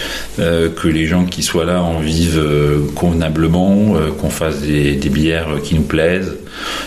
euh, 0.41 0.69
que 0.71 0.89
les 0.89 1.07
gens 1.07 1.27
qui 1.27 1.43
soient 1.43 1.65
là 1.67 1.83
en 1.83 2.01
vivent 2.01 2.39
euh, 2.39 2.79
convenablement, 2.95 3.95
euh, 3.97 4.11
qu'on 4.11 4.31
fasse 4.31 4.61
des, 4.63 4.95
des 4.95 5.09
bières 5.11 5.49
qui 5.63 5.75
nous 5.75 5.83
plaisent 5.83 6.37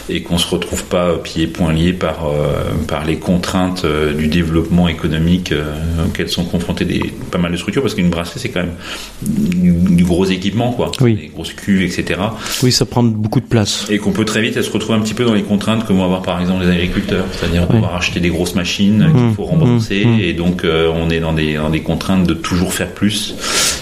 et 0.10 0.22
qu'on 0.22 0.38
se 0.38 0.48
retrouve 0.48 0.84
pas 0.86 1.18
pieds 1.18 1.44
et 1.44 1.48
poings 1.48 1.74
liés 1.74 1.94
par 1.94 2.25
euh, 2.25 2.74
par 2.88 3.06
les 3.06 3.18
contraintes 3.18 3.84
euh, 3.86 4.13
du 4.13 4.27
développement 4.27 4.88
économique 4.88 5.51
euh, 5.51 5.63
auxquelles 6.06 6.30
sont 6.30 6.46
confrontées 6.46 6.86
des 6.86 7.13
pas 7.32 7.38
mal 7.38 7.51
de 7.51 7.58
structures 7.58 7.82
parce 7.82 7.96
qu'une 7.96 8.10
brasserie 8.10 8.39
c'est 8.39 8.50
quand 8.50 8.62
même 8.62 8.74
du, 9.22 9.72
du 9.96 10.03
gros 10.03 10.25
équipement 10.25 10.72
quoi, 10.74 10.92
Oui. 11.01 11.15
des 11.15 11.27
grosses 11.27 11.53
cuves 11.53 11.82
etc. 11.82 12.20
Oui, 12.62 12.72
ça 12.72 12.86
prend 12.86 13.03
beaucoup 13.03 13.39
de 13.39 13.46
place. 13.46 13.86
Et 13.89 13.98
qu'on 13.98 14.12
peut 14.12 14.25
très 14.25 14.42
vite 14.42 14.62
se 14.62 14.70
retrouver 14.72 14.98
un 14.98 15.01
petit 15.01 15.13
peu 15.13 15.25
dans 15.25 15.34
les 15.34 15.44
contraintes 15.44 15.86
que 15.86 15.94
vont 15.94 16.03
avoir 16.03 16.22
par 16.22 16.39
exemple 16.42 16.63
les 16.65 16.70
agriculteurs, 16.72 17.25
c'est-à-dire 17.32 17.65
Oui. 17.70 17.75
devoir 17.75 17.96
acheter 17.96 18.20
des 18.20 18.30
grosses 18.30 18.56
machines 18.56 18.84
Mmh, 18.94 19.13
qu'il 19.13 19.36
faut 19.36 19.44
rembourser, 19.46 20.06
mmh, 20.06 20.18
mmh. 20.18 20.20
et 20.22 20.34
donc 20.34 20.63
euh, 20.63 20.92
on 20.96 21.10
est 21.10 21.20
dans 21.20 21.34
des, 21.34 21.56
dans 21.56 21.70
des 21.70 21.82
contraintes 21.82 22.25
de 22.27 22.34
toujours 22.34 22.74
faire 22.74 22.89
plus. 22.92 23.36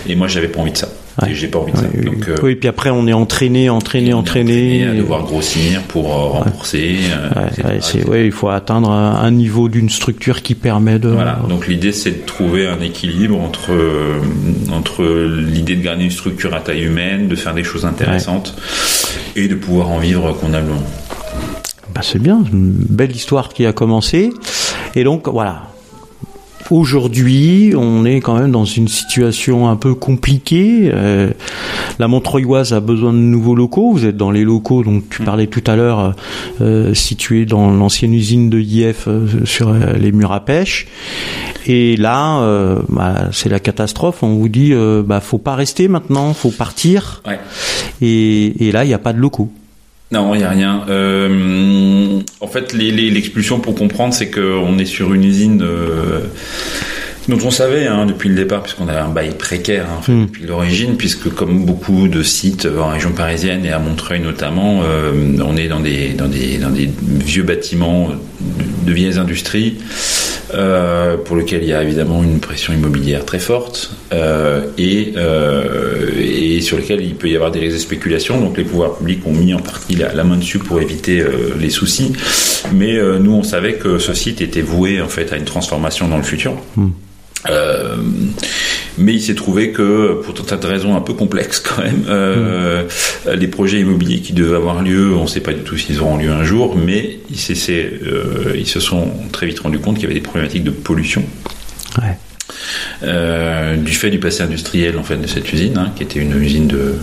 Et 0.08 0.16
moi 0.16 0.28
j'avais 0.28 0.48
pas 0.48 0.60
envie 0.62 0.72
de 0.72 0.78
ça. 0.78 0.90
Ouais. 1.22 1.32
Et 1.32 1.36
j'ai 1.36 1.48
pas 1.48 1.60
envie 1.60 1.74
de 1.74 1.78
ça. 1.78 1.84
Donc, 1.84 2.28
euh, 2.30 2.38
oui, 2.42 2.56
puis 2.56 2.70
après 2.70 2.90
on 2.90 3.06
est 3.08 3.14
entraîné, 3.14 3.70
entraîné, 3.70 4.14
on 4.14 4.18
est 4.18 4.20
entraîné. 4.20 4.88
à 4.88 4.94
devoir 4.94 5.24
grossir 5.24 5.82
pour 5.84 6.12
euh, 6.14 6.18
rembourser. 6.40 7.00
euh, 7.12 8.06
Ouais, 8.08 8.26
il 8.26 8.32
faut 8.32 8.48
atteindre 8.50 8.90
un, 8.92 9.16
un 9.22 9.32
niveau 9.32 9.68
d'une 9.68 9.90
structure 9.90 10.42
qui 10.42 10.56
permet 10.56 11.00
de. 11.00 11.10
Voilà. 11.10 11.40
Donc 11.50 11.68
l'idée 11.68 11.92
c'est 11.92 12.22
de 12.22 12.26
trouver 12.26 12.68
un 12.68 12.80
équilibre 12.80 13.40
entre 13.40 13.72
entre 14.72 15.04
l'idée 15.04 15.76
de 15.76 15.84
garder 15.84 16.06
une 16.06 16.12
structure 16.12 16.54
à 16.54 16.62
taille 16.62 16.84
humaine, 16.84 17.28
de 17.28 17.36
faire 17.36 17.54
des 17.54 17.64
choses 17.64 17.86
intéressantes 17.86 18.56
et 19.36 19.48
de 19.48 19.56
pouvoir 19.56 19.90
en 19.90 20.00
vivre 20.00 20.32
convenablement. 20.34 20.84
Bah, 21.94 22.02
c'est 22.04 22.20
bien, 22.22 22.42
une 22.54 22.72
belle 22.72 23.12
histoire 23.14 23.50
qui 23.50 23.66
a 23.66 23.74
commencé. 23.74 24.30
Et 24.96 25.04
donc 25.04 25.28
voilà. 25.28 25.64
Aujourd'hui, 26.72 27.74
on 27.76 28.06
est 28.06 28.22
quand 28.22 28.40
même 28.40 28.52
dans 28.52 28.64
une 28.64 28.88
situation 28.88 29.68
un 29.68 29.76
peu 29.76 29.94
compliquée. 29.94 30.90
Euh, 30.94 31.32
la 32.00 32.08
Montreuilloise 32.08 32.72
a 32.72 32.80
besoin 32.80 33.12
de 33.12 33.18
nouveaux 33.18 33.56
locaux. 33.56 33.92
Vous 33.92 34.06
êtes 34.06 34.16
dans 34.16 34.32
les 34.32 34.46
locaux, 34.46 34.82
donc 34.82 35.04
tu 35.10 35.22
parlais 35.22 35.48
tout 35.48 35.64
à 35.68 35.76
l'heure, 35.76 36.16
euh, 36.62 36.94
situés 36.94 37.46
dans 37.46 37.72
l'ancienne 37.72 38.14
usine 38.14 38.50
de 38.50 38.58
IF 38.58 39.10
euh, 39.10 39.44
sur 39.44 39.68
euh, 39.68 39.96
les 40.00 40.14
murs 40.14 40.32
à 40.32 40.46
pêche. 40.46 40.88
Et 41.68 41.98
là, 41.98 42.40
euh, 42.40 42.80
bah, 42.88 43.28
c'est 43.34 43.50
la 43.50 43.60
catastrophe. 43.60 44.24
On 44.24 44.36
vous 44.36 44.48
dit, 44.48 44.72
euh, 44.72 45.04
bah, 45.06 45.20
faut 45.20 45.40
pas 45.40 45.56
rester 45.56 45.90
maintenant, 45.90 46.34
faut 46.34 46.52
partir. 46.52 47.22
Ouais. 47.28 47.40
Et, 48.02 48.68
et 48.68 48.72
là, 48.72 48.86
il 48.86 48.88
n'y 48.88 48.94
a 48.94 49.00
pas 49.00 49.12
de 49.12 49.20
locaux. 49.20 49.50
Non, 50.12 50.36
il 50.36 50.40
n'y 50.40 50.44
a 50.44 50.50
rien. 50.50 50.86
Euh, 50.90 52.20
en 52.42 52.48
fait, 52.48 52.74
l'expulsion, 52.74 53.60
pour 53.60 53.76
comprendre, 53.76 54.14
c'est 54.14 54.30
qu'on 54.30 54.78
est 54.78 54.86
sur 54.86 55.14
une 55.14 55.24
usine 55.24 55.62
euh, 55.64 56.26
dont 57.28 57.38
on 57.46 57.52
savait 57.52 57.86
hein, 57.88 58.06
depuis 58.06 58.30
le 58.30 58.36
départ, 58.36 58.64
puisqu'on 58.64 58.88
avait 58.88 59.00
un 59.00 59.10
bail 59.10 59.36
précaire 59.38 59.86
hein, 59.90 59.98
en 60.00 60.02
fait, 60.02 60.12
Mm. 60.12 60.26
depuis 60.26 60.44
l'origine, 60.46 60.98
puisque 60.98 61.30
comme 61.30 61.66
beaucoup 61.66 62.08
de 62.08 62.24
sites 62.24 62.68
en 62.80 62.90
région 62.90 63.12
parisienne 63.12 63.66
et 63.66 63.72
à 63.72 63.80
Montreuil 63.80 64.20
notamment, 64.20 64.82
euh, 64.84 65.12
on 65.46 65.56
est 65.56 65.68
dans 65.68 65.80
des, 65.80 66.10
dans, 66.10 66.28
des, 66.28 66.58
dans 66.58 66.70
des 66.72 66.90
vieux 67.24 67.44
bâtiments 67.44 68.10
de, 68.10 68.88
de 68.90 68.94
vieilles 68.94 69.18
industries, 69.20 69.76
euh, 70.54 71.16
pour 71.18 71.38
lesquels 71.38 71.62
il 71.64 71.70
y 71.70 71.74
a 71.74 71.82
évidemment 71.84 72.24
une 72.24 72.40
pression 72.40 72.74
immobilière 72.74 73.24
très 73.24 73.40
forte, 73.40 73.96
euh, 74.12 74.66
et, 74.78 75.14
et 76.58 76.62
sur 76.62 76.78
lesquels 76.78 77.02
il 77.02 77.16
peut 77.16 77.30
y 77.30 77.36
avoir 77.36 77.52
des 77.52 77.78
spéculations. 77.78 78.42
Donc 78.42 78.58
les 78.58 78.64
pouvoirs 78.66 78.98
publics 78.98 79.26
ont 79.26 79.34
mis 79.34 79.54
en 79.54 79.60
partie 79.60 79.96
la, 79.96 80.14
la 80.14 80.24
main 80.24 80.38
dessus 80.38 80.60
pour 80.60 80.82
éviter 80.82 81.24
les 81.60 81.70
soucis. 81.70 82.12
Mais 82.74 83.00
nous, 83.20 83.32
on 83.34 83.44
savait 83.44 83.74
que 83.76 83.98
ce 84.00 84.14
site 84.14 84.42
était 84.42 84.62
voué 84.62 85.02
en 85.02 85.08
fait 85.08 85.32
à 85.32 85.38
une 85.38 85.46
transformation 85.46 86.08
dans 86.08 86.18
le 86.18 86.24
futur. 86.24 86.54
Mm. 86.76 86.90
Euh, 87.50 87.96
mais 88.98 89.14
il 89.14 89.22
s'est 89.22 89.36
trouvé 89.36 89.72
que, 89.72 90.22
pour 90.24 90.34
tout 90.34 90.44
un 90.44 90.46
tas 90.46 90.58
de 90.58 90.68
raisons 90.68 90.96
un 90.96 91.02
peu 91.02 91.14
complexes 91.14 91.60
quand 91.60 91.82
même, 91.82 92.06
euh, 92.08 92.88
les 93.34 93.48
projets 93.48 93.80
immobiliers 93.80 94.22
qui 94.22 94.34
devaient 94.34 94.56
avoir 94.56 94.84
lieu, 94.84 95.16
on 95.16 95.24
ne 95.24 95.28
sait 95.28 95.40
pas 95.40 95.54
du 95.54 95.62
tout 95.62 95.78
s'ils 95.78 96.02
auront 96.02 96.18
lieu 96.18 96.32
un 96.32 96.44
jour, 96.44 96.76
mais 96.76 97.20
ils, 97.30 97.40
euh, 97.70 98.54
ils 98.56 98.68
se 98.68 98.80
sont 98.80 99.12
très 99.32 99.48
vite 99.48 99.60
rendus 99.60 99.80
compte 99.80 99.96
qu'il 99.96 100.04
y 100.04 100.06
avait 100.06 100.16
des 100.16 100.22
problématiques 100.22 100.64
de 100.64 100.72
pollution. 100.72 101.24
Ouais. 101.98 102.18
Euh, 103.04 103.76
du 103.76 103.92
fait 103.94 104.10
du 104.10 104.20
passé 104.20 104.44
industriel 104.44 104.98
en 104.98 105.04
fait 105.04 105.18
de 105.18 105.28
cette 105.28 105.52
usine, 105.52 105.78
hein, 105.78 105.92
qui 105.96 106.04
était 106.04 106.20
une 106.20 106.40
usine 106.42 106.68
de 106.68 106.96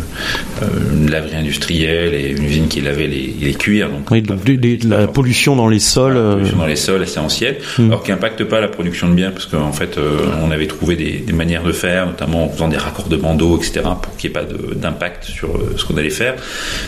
euh, 0.62 0.66
une 0.94 1.10
laverie 1.10 1.36
industrielle 1.36 2.14
et 2.14 2.30
une 2.30 2.44
usine 2.44 2.68
qui 2.68 2.80
lavait 2.80 3.06
les, 3.06 3.34
les 3.40 3.54
cuirs. 3.54 3.88
Donc, 3.90 4.10
oui, 4.10 4.22
de 4.22 4.88
la 4.88 5.06
pollution 5.08 5.56
dans 5.56 5.68
les 5.68 5.78
sols. 5.78 6.14
la 6.14 6.20
euh, 6.20 6.32
pollution 6.34 6.56
dans 6.58 6.66
les 6.66 6.76
sols 6.76 7.02
assez 7.02 7.18
ancienne, 7.18 7.54
Mm. 7.78 7.86
alors 7.86 8.02
qui 8.02 8.12
impacte 8.12 8.44
pas 8.44 8.60
la 8.60 8.68
production 8.68 9.08
de 9.08 9.14
biens, 9.14 9.30
parce 9.30 9.46
qu'en 9.46 9.72
fait, 9.72 9.98
euh, 9.98 10.18
on 10.42 10.50
avait 10.50 10.66
trouvé 10.66 10.96
des, 10.96 11.18
des 11.18 11.32
manières 11.32 11.62
de 11.62 11.72
faire, 11.72 12.06
notamment 12.06 12.44
en 12.46 12.48
faisant 12.48 12.68
des 12.68 12.76
raccordements 12.76 13.34
d'eau, 13.34 13.56
etc., 13.58 13.80
pour 14.02 14.16
qu'il 14.16 14.30
n'y 14.30 14.36
ait 14.36 14.40
pas 14.40 14.46
d'impact 14.74 15.24
sur 15.24 15.48
ce 15.76 15.84
qu'on 15.84 15.96
allait 15.96 16.10
faire. 16.10 16.34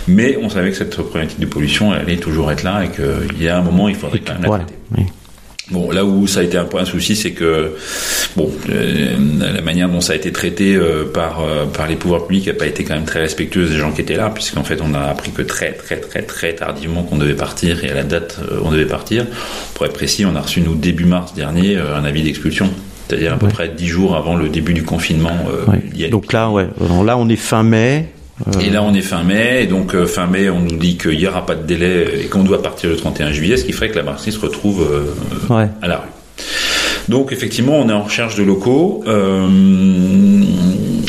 Mais 0.08 0.38
on 0.42 0.48
savait 0.48 0.70
que 0.70 0.76
cette 0.76 0.96
problématique 0.96 1.40
de 1.40 1.46
pollution 1.46 1.94
elle 1.94 2.00
allait 2.02 2.16
toujours 2.16 2.50
être 2.50 2.62
là 2.62 2.84
et 2.84 2.88
qu'il 2.88 3.42
y 3.42 3.48
a 3.48 3.58
un 3.58 3.62
moment, 3.62 3.88
il 3.88 3.94
faudrait 3.94 4.20
quand 4.20 4.32
même 4.34 4.42
la 4.42 4.48
voilà. 4.48 4.64
traiter. 4.64 4.80
oui. 4.98 5.04
Bon, 5.70 5.90
là 5.90 6.04
où 6.04 6.26
ça 6.26 6.40
a 6.40 6.42
été 6.42 6.56
un 6.58 6.66
un 6.76 6.84
souci, 6.84 7.14
c'est 7.14 7.32
que 7.32 7.76
bon, 8.36 8.50
euh, 8.70 9.16
la 9.54 9.60
manière 9.62 9.88
dont 9.88 10.00
ça 10.00 10.14
a 10.14 10.16
été 10.16 10.32
traité 10.32 10.74
euh, 10.74 11.04
par 11.04 11.40
euh, 11.40 11.66
par 11.66 11.86
les 11.86 11.96
pouvoirs 11.96 12.26
publics 12.26 12.46
n'a 12.46 12.54
pas 12.54 12.66
été 12.66 12.84
quand 12.84 12.94
même 12.94 13.04
très 13.04 13.20
respectueuse 13.20 13.70
des 13.70 13.76
gens 13.78 13.92
qui 13.92 14.00
étaient 14.00 14.16
là, 14.16 14.30
puisqu'en 14.30 14.64
fait 14.64 14.80
on 14.82 14.94
a 14.94 15.00
appris 15.00 15.30
que 15.30 15.42
très 15.42 15.72
très 15.72 15.96
très 16.00 16.22
très 16.22 16.54
tardivement 16.54 17.02
qu'on 17.04 17.18
devait 17.18 17.34
partir 17.34 17.84
et 17.84 17.90
à 17.90 17.94
la 17.94 18.02
date 18.04 18.38
euh, 18.50 18.60
on 18.64 18.70
devait 18.72 18.86
partir. 18.86 19.26
Pour 19.74 19.86
être 19.86 19.92
précis, 19.92 20.24
on 20.26 20.34
a 20.36 20.40
reçu 20.40 20.60
nous 20.60 20.74
début 20.74 21.04
mars 21.04 21.34
dernier 21.34 21.76
euh, 21.76 21.96
un 21.96 22.04
avis 22.04 22.22
d'expulsion, 22.22 22.68
c'est-à-dire 23.08 23.34
à 23.34 23.36
peu 23.38 23.46
Ouais. 23.46 23.52
près 23.52 23.68
dix 23.68 23.86
jours 23.88 24.16
avant 24.16 24.36
le 24.36 24.48
début 24.48 24.74
du 24.74 24.82
confinement. 24.82 25.36
euh, 25.50 25.70
Ouais. 25.70 26.08
Donc 26.08 26.32
là, 26.32 26.50
ouais. 26.50 26.66
Alors 26.84 27.04
là, 27.04 27.16
on 27.16 27.28
est 27.28 27.36
fin 27.36 27.62
mai. 27.62 28.06
Euh, 28.46 28.60
et 28.60 28.70
là, 28.70 28.82
on 28.82 28.94
est 28.94 29.02
fin 29.02 29.22
mai, 29.22 29.62
et 29.62 29.66
donc 29.66 29.94
euh, 29.94 30.06
fin 30.06 30.26
mai, 30.26 30.50
on 30.50 30.60
nous 30.60 30.76
dit 30.76 30.96
qu'il 30.96 31.18
n'y 31.18 31.26
aura 31.26 31.44
pas 31.44 31.54
de 31.54 31.66
délai 31.66 32.22
et 32.24 32.26
qu'on 32.26 32.42
doit 32.42 32.62
partir 32.62 32.90
le 32.90 32.96
31 32.96 33.32
juillet, 33.32 33.56
ce 33.56 33.64
qui 33.64 33.72
ferait 33.72 33.90
que 33.90 33.96
la 33.96 34.02
brasserie 34.02 34.32
se 34.32 34.40
retrouve 34.40 34.86
euh, 34.90 35.54
ouais. 35.54 35.68
à 35.82 35.88
la 35.88 35.98
rue. 35.98 36.08
Donc 37.08 37.32
effectivement, 37.32 37.78
on 37.78 37.88
est 37.88 37.92
en 37.92 38.02
recherche 38.02 38.36
de 38.36 38.42
locaux. 38.42 39.02
Euh, 39.06 39.48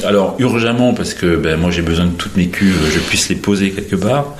alors 0.03 0.35
urgemment 0.39 0.93
parce 0.93 1.13
que 1.13 1.35
ben, 1.35 1.59
moi 1.59 1.69
j'ai 1.69 1.83
besoin 1.83 2.05
de 2.05 2.11
toutes 2.11 2.35
mes 2.35 2.47
cuves, 2.47 2.75
je 2.91 2.99
puisse 2.99 3.29
les 3.29 3.35
poser 3.35 3.71
quelque 3.71 3.95
part. 3.95 4.33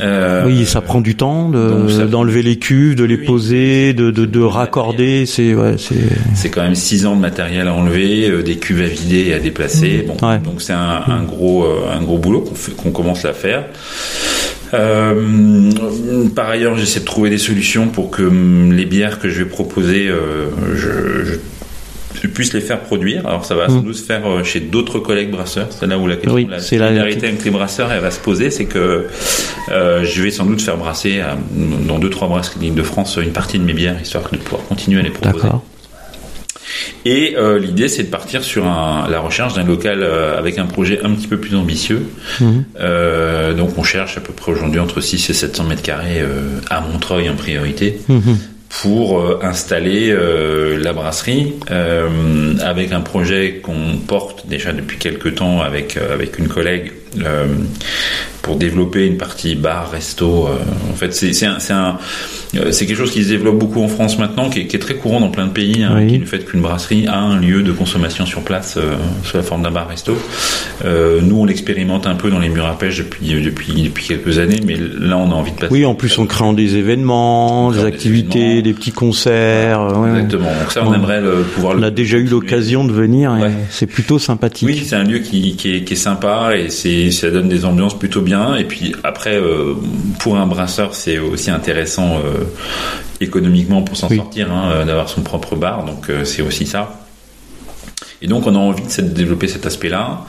Euh, 0.00 0.44
Oui, 0.46 0.66
ça 0.66 0.80
prend 0.80 1.00
du 1.00 1.14
temps 1.14 1.48
de- 1.48 2.04
d'enlever 2.06 2.42
les 2.42 2.56
cuves, 2.58 2.96
de 2.96 3.04
les 3.04 3.16
Oui. 3.16 3.24
poser, 3.24 3.92
de, 3.92 4.10
de, 4.10 4.24
de 4.24 4.40
raccorder. 4.40 5.24
C'est 5.26 5.54
ouais, 5.54 5.76
c'est 6.34 6.50
quand 6.50 6.62
même 6.62 6.74
six 6.74 7.06
ans 7.06 7.14
de 7.14 7.20
matériel 7.20 7.68
à 7.68 7.74
enlever, 7.74 8.28
euh, 8.28 8.42
des 8.42 8.56
cuves 8.56 8.80
à 8.82 8.86
vider 8.86 9.26
et 9.28 9.34
à 9.34 9.38
déplacer. 9.38 10.04
Bon, 10.06 10.16
Ouais. 10.26 10.38
donc 10.38 10.62
c'est 10.62 10.72
un, 10.72 11.02
un 11.06 11.22
gros 11.22 11.64
euh, 11.64 11.92
un 11.96 12.02
gros 12.02 12.18
boulot 12.18 12.40
qu'on 12.40 12.72
qu'on 12.82 12.90
commence 12.90 13.24
à 13.24 13.32
faire. 13.32 13.64
Euh, 14.72 15.70
par 16.34 16.48
ailleurs, 16.48 16.76
j'essaie 16.76 17.00
de 17.00 17.04
trouver 17.04 17.30
des 17.30 17.38
solutions 17.38 17.86
pour 17.88 18.10
que 18.10 18.22
hum, 18.22 18.72
les 18.72 18.86
bières 18.86 19.20
que 19.20 19.28
je 19.28 19.38
vais 19.42 19.48
proposer, 19.48 20.08
je, 20.74 21.24
je- 21.24 21.34
je 22.22 22.26
puisse 22.28 22.52
les 22.52 22.60
faire 22.60 22.80
produire. 22.80 23.26
Alors 23.26 23.44
ça 23.44 23.54
va 23.54 23.68
sans 23.68 23.80
Mm. 23.80 23.84
doute 23.84 23.96
se 23.96 24.02
faire 24.04 24.26
euh, 24.26 24.44
chez 24.44 24.60
d'autres 24.60 24.98
collègues 24.98 25.30
brasseurs. 25.30 25.68
C'est 25.70 25.86
là 25.86 25.98
où 25.98 26.06
la 26.06 26.16
question 26.16 26.34
Oui, 26.34 26.44
de 26.46 26.50
la 26.52 26.60
solidarité 26.60 27.26
avec 27.28 27.44
les 27.44 27.50
brasseurs 27.50 27.90
elle 27.92 28.00
va 28.00 28.10
se 28.10 28.20
poser. 28.20 28.50
C'est 28.50 28.66
que 28.66 29.06
euh, 29.70 30.04
je 30.04 30.22
vais 30.22 30.30
sans 30.30 30.46
doute 30.46 30.60
faire 30.62 30.76
brasser 30.76 31.20
à- 31.20 31.36
dans 31.88 31.98
deux 31.98 32.10
trois 32.10 32.28
brasseries 32.28 32.70
de 32.70 32.82
France 32.82 33.18
une 33.22 33.32
partie 33.32 33.58
de 33.58 33.64
mes 33.64 33.74
bières 33.74 33.96
histoire 34.00 34.24
de 34.30 34.36
pouvoir 34.38 34.62
continuer 34.66 35.00
à 35.00 35.02
les 35.02 35.10
proposer. 35.10 35.48
Et 37.04 37.34
euh, 37.36 37.58
l'idée, 37.58 37.88
c'est 37.88 38.04
de 38.04 38.08
partir 38.08 38.42
sur 38.42 38.66
un- 38.66 39.06
la 39.10 39.20
recherche 39.20 39.52
d'un 39.54 39.64
local 39.64 39.98
euh, 40.02 40.38
avec 40.38 40.56
un 40.58 40.64
projet 40.64 41.00
un 41.04 41.10
petit 41.10 41.26
peu 41.26 41.36
plus 41.36 41.54
ambitieux. 41.54 42.06
Euh, 42.80 43.52
donc, 43.52 43.76
on 43.78 43.82
cherche 43.82 44.16
à 44.16 44.20
peu 44.20 44.32
près 44.32 44.52
aujourd'hui 44.52 44.80
entre 44.80 45.00
6 45.02 45.28
et 45.28 45.34
700 45.34 45.64
mètres 45.64 45.82
carrés 45.82 46.20
euh, 46.20 46.58
à 46.70 46.80
Montreuil 46.80 47.28
en 47.28 47.34
priorité 47.36 47.98
Mhm. 48.08 48.38
Pour 48.80 49.20
euh, 49.20 49.38
installer 49.42 50.10
euh, 50.10 50.78
la 50.82 50.92
brasserie 50.92 51.54
euh, 51.70 52.54
avec 52.60 52.92
un 52.92 53.00
projet 53.00 53.60
qu'on 53.62 53.98
porte 54.06 54.46
déjà 54.46 54.72
depuis 54.72 54.98
quelques 54.98 55.36
temps 55.36 55.60
avec 55.60 55.96
avec 55.96 56.38
une 56.38 56.48
collègue 56.48 56.92
euh, 57.24 57.46
pour 58.42 58.56
développer 58.56 59.06
une 59.06 59.16
partie 59.16 59.54
bar 59.54 59.90
resto 59.90 60.46
euh, 60.48 60.56
en 60.90 60.94
fait 60.94 61.14
c'est 61.14 61.32
c'est 61.32 61.46
un, 61.46 61.58
c'est 61.58 61.72
un 61.72 61.96
euh, 62.56 62.70
c'est 62.72 62.86
quelque 62.86 62.98
chose 62.98 63.10
qui 63.10 63.24
se 63.24 63.28
développe 63.30 63.58
beaucoup 63.58 63.82
en 63.82 63.88
France 63.88 64.18
maintenant 64.18 64.50
qui 64.50 64.60
est, 64.60 64.66
qui 64.66 64.76
est 64.76 64.80
très 64.80 64.94
courant 64.96 65.18
dans 65.20 65.30
plein 65.30 65.46
de 65.46 65.52
pays 65.52 65.82
hein, 65.82 65.94
Oui. 65.96 66.06
qui 66.08 66.14
est 66.16 66.18
le 66.18 66.26
fait 66.26 66.44
qu'une 66.44 66.60
brasserie 66.60 67.06
a 67.06 67.18
un 67.18 67.38
lieu 67.40 67.62
de 67.62 67.72
consommation 67.72 68.26
sur 68.26 68.42
place 68.42 68.76
euh, 68.76 68.94
sous 69.24 69.36
la 69.38 69.42
forme 69.42 69.62
d'un 69.62 69.70
bar 69.70 69.88
resto 69.88 70.16
nous 70.84 71.36
on 71.40 71.44
l'expérimente 71.46 72.06
un 72.06 72.14
peu 72.16 72.30
dans 72.30 72.38
les 72.38 72.48
murs 72.48 72.66
à 72.66 72.76
pêche 72.78 72.98
depuis 72.98 73.40
depuis 73.42 73.82
depuis 73.82 74.06
quelques 74.08 74.38
années 74.38 74.60
mais 74.66 74.76
là 74.76 75.16
on 75.16 75.30
a 75.30 75.34
envie 75.34 75.52
de 75.52 75.56
passer 75.56 75.72
Oui, 75.72 75.84
en 75.86 75.94
plus 75.94 76.18
en 76.18 76.26
créant 76.26 76.52
des 76.52 76.76
événements, 76.76 77.66
En 77.68 77.72
des 77.72 77.84
activités, 77.84 78.38
événements. 78.40 78.62
des 78.62 78.72
petits 78.74 78.92
concerts. 78.92 79.80
ouais, 79.80 79.98
ouais. 79.98 80.08
Exactement. 80.10 80.50
Donc 80.60 80.70
ça, 80.72 80.82
on 80.84 80.90
Ouais. 80.90 80.96
aimerait 80.96 81.20
le, 81.20 81.42
pouvoir. 81.42 81.74
On 81.74 81.78
le 81.78 81.84
a 81.86 81.90
déjà 81.90 82.18
eu 82.18 82.24
l'occasion 82.26 82.84
de 82.84 82.92
venir 82.92 83.34
et 83.36 83.50
c'est 83.70 83.86
plutôt 83.86 84.18
sympathique. 84.18 84.68
Oui, 84.68 84.82
c'est 84.84 84.96
un 84.96 85.04
lieu 85.04 85.18
qui, 85.18 85.56
qui, 85.56 85.76
est, 85.76 85.84
qui 85.84 85.94
est 85.94 85.96
sympa 85.96 86.50
et 86.56 86.68
c'est 86.70 87.03
ça 87.12 87.30
donne 87.30 87.48
des 87.48 87.64
ambiances 87.64 87.98
plutôt 87.98 88.20
bien. 88.20 88.56
Et 88.56 88.64
puis 88.64 88.94
après, 89.04 89.36
euh, 89.36 89.74
pour 90.20 90.36
un 90.36 90.46
brasseur, 90.46 90.94
c'est 90.94 91.18
aussi 91.18 91.50
intéressant 91.50 92.18
euh, 92.18 92.44
économiquement 93.20 93.82
pour 93.82 93.96
s'en 93.96 94.08
Oui. 94.08 94.16
sortir, 94.16 94.52
hein, 94.52 94.70
euh, 94.72 94.84
d'avoir 94.84 95.08
son 95.08 95.22
propre 95.22 95.56
bar. 95.56 95.84
Donc 95.84 96.10
c'est 96.24 96.42
aussi 96.42 96.66
ça. 96.66 97.00
Et 98.24 98.26
donc 98.26 98.46
on 98.46 98.54
a 98.54 98.58
envie 98.58 98.82
de, 98.82 99.02
développer 99.02 99.48
cet 99.48 99.66
aspect-là. 99.66 100.22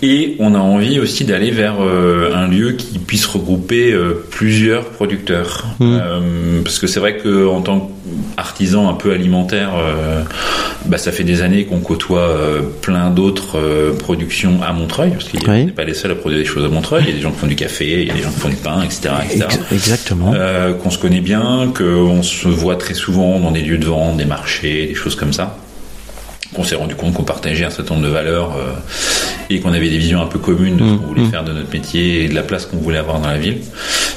Et 0.00 0.36
on 0.38 0.54
a 0.54 0.58
envie 0.58 1.00
aussi 1.00 1.24
d'aller 1.24 1.50
vers 1.50 1.80
euh, 1.80 2.32
un 2.32 2.46
lieu 2.46 2.72
qui 2.72 3.00
puisse 3.00 3.26
regrouper 3.26 3.92
euh, 3.92 4.24
plusieurs 4.30 4.84
producteurs. 4.84 5.66
Mm. 5.80 5.98
Euh, 6.00 6.20
parce 6.62 6.78
que 6.78 6.86
c'est 6.86 7.00
vrai 7.00 7.16
que 7.16 7.48
en 7.48 7.62
tant 7.62 7.90
qu'artisan 8.36 8.88
un 8.88 8.94
peu 8.94 9.12
alimentaire, 9.12 9.72
bah, 10.84 10.98
ça 10.98 11.10
fait 11.10 11.24
des 11.24 11.42
années 11.42 11.64
qu'on 11.64 11.80
côtoie 11.80 12.36
plein 12.80 13.10
d'autres 13.10 13.58
productions 13.98 14.60
à 14.62 14.72
Montreuil, 14.72 15.10
parce 15.10 15.28
qu'on 15.28 15.50
Oui. 15.50 15.66
n'est 15.66 15.72
pas 15.72 15.84
les 15.84 15.94
seuls 15.94 16.12
à 16.12 16.14
produire 16.14 16.38
des 16.40 16.46
choses 16.46 16.64
à 16.64 16.68
Montreuil. 16.68 17.02
Il 17.04 17.08
y 17.08 17.12
a 17.12 17.16
des 17.16 17.22
gens 17.22 17.32
qui 17.32 17.38
font 17.38 17.46
du 17.48 17.56
café, 17.56 18.02
il 18.02 18.08
y 18.08 18.10
a 18.10 18.14
des 18.14 18.22
gens 18.22 18.30
qui 18.30 18.38
font 18.38 18.48
du 18.48 18.56
pain, 18.56 18.82
etc. 18.82 19.08
etc. 19.24 19.46
Ex- 19.46 19.72
exactement. 19.72 20.32
Qu'on 20.80 20.90
se 20.90 20.98
connaît 20.98 21.20
bien, 21.20 21.72
qu'on 21.76 22.22
se 22.22 22.46
voit 22.46 22.76
très 22.76 22.94
souvent 22.94 23.40
dans 23.40 23.50
des 23.50 23.62
lieux 23.62 23.78
de 23.78 23.86
vente, 23.86 24.16
des 24.16 24.26
marchés, 24.26 24.86
des 24.86 24.94
choses 24.94 25.16
comme 25.16 25.32
ça. 25.32 25.56
Qu'on 26.54 26.64
s'est 26.64 26.76
rendu 26.76 26.94
compte 26.94 27.12
qu'on 27.12 27.24
partageait 27.24 27.64
un 27.64 27.70
certain 27.70 27.94
nombre 27.94 28.06
de 28.06 28.12
valeurs 28.12 28.56
euh, 28.56 28.72
et 29.50 29.60
qu'on 29.60 29.72
avait 29.72 29.88
des 29.90 29.98
visions 29.98 30.22
un 30.22 30.26
peu 30.26 30.38
communes 30.38 30.76
de 30.76 30.80
ce 30.80 30.84
Mmh, 30.84 30.98
qu'on 30.98 31.06
voulait 31.08 31.22
mmh. 31.22 31.30
faire 31.30 31.44
de 31.44 31.52
notre 31.52 31.72
métier 31.72 32.24
et 32.24 32.28
de 32.28 32.34
la 32.34 32.42
place 32.42 32.66
qu'on 32.66 32.76
voulait 32.78 32.98
avoir 32.98 33.20
dans 33.20 33.28
la 33.28 33.36
ville. 33.38 33.58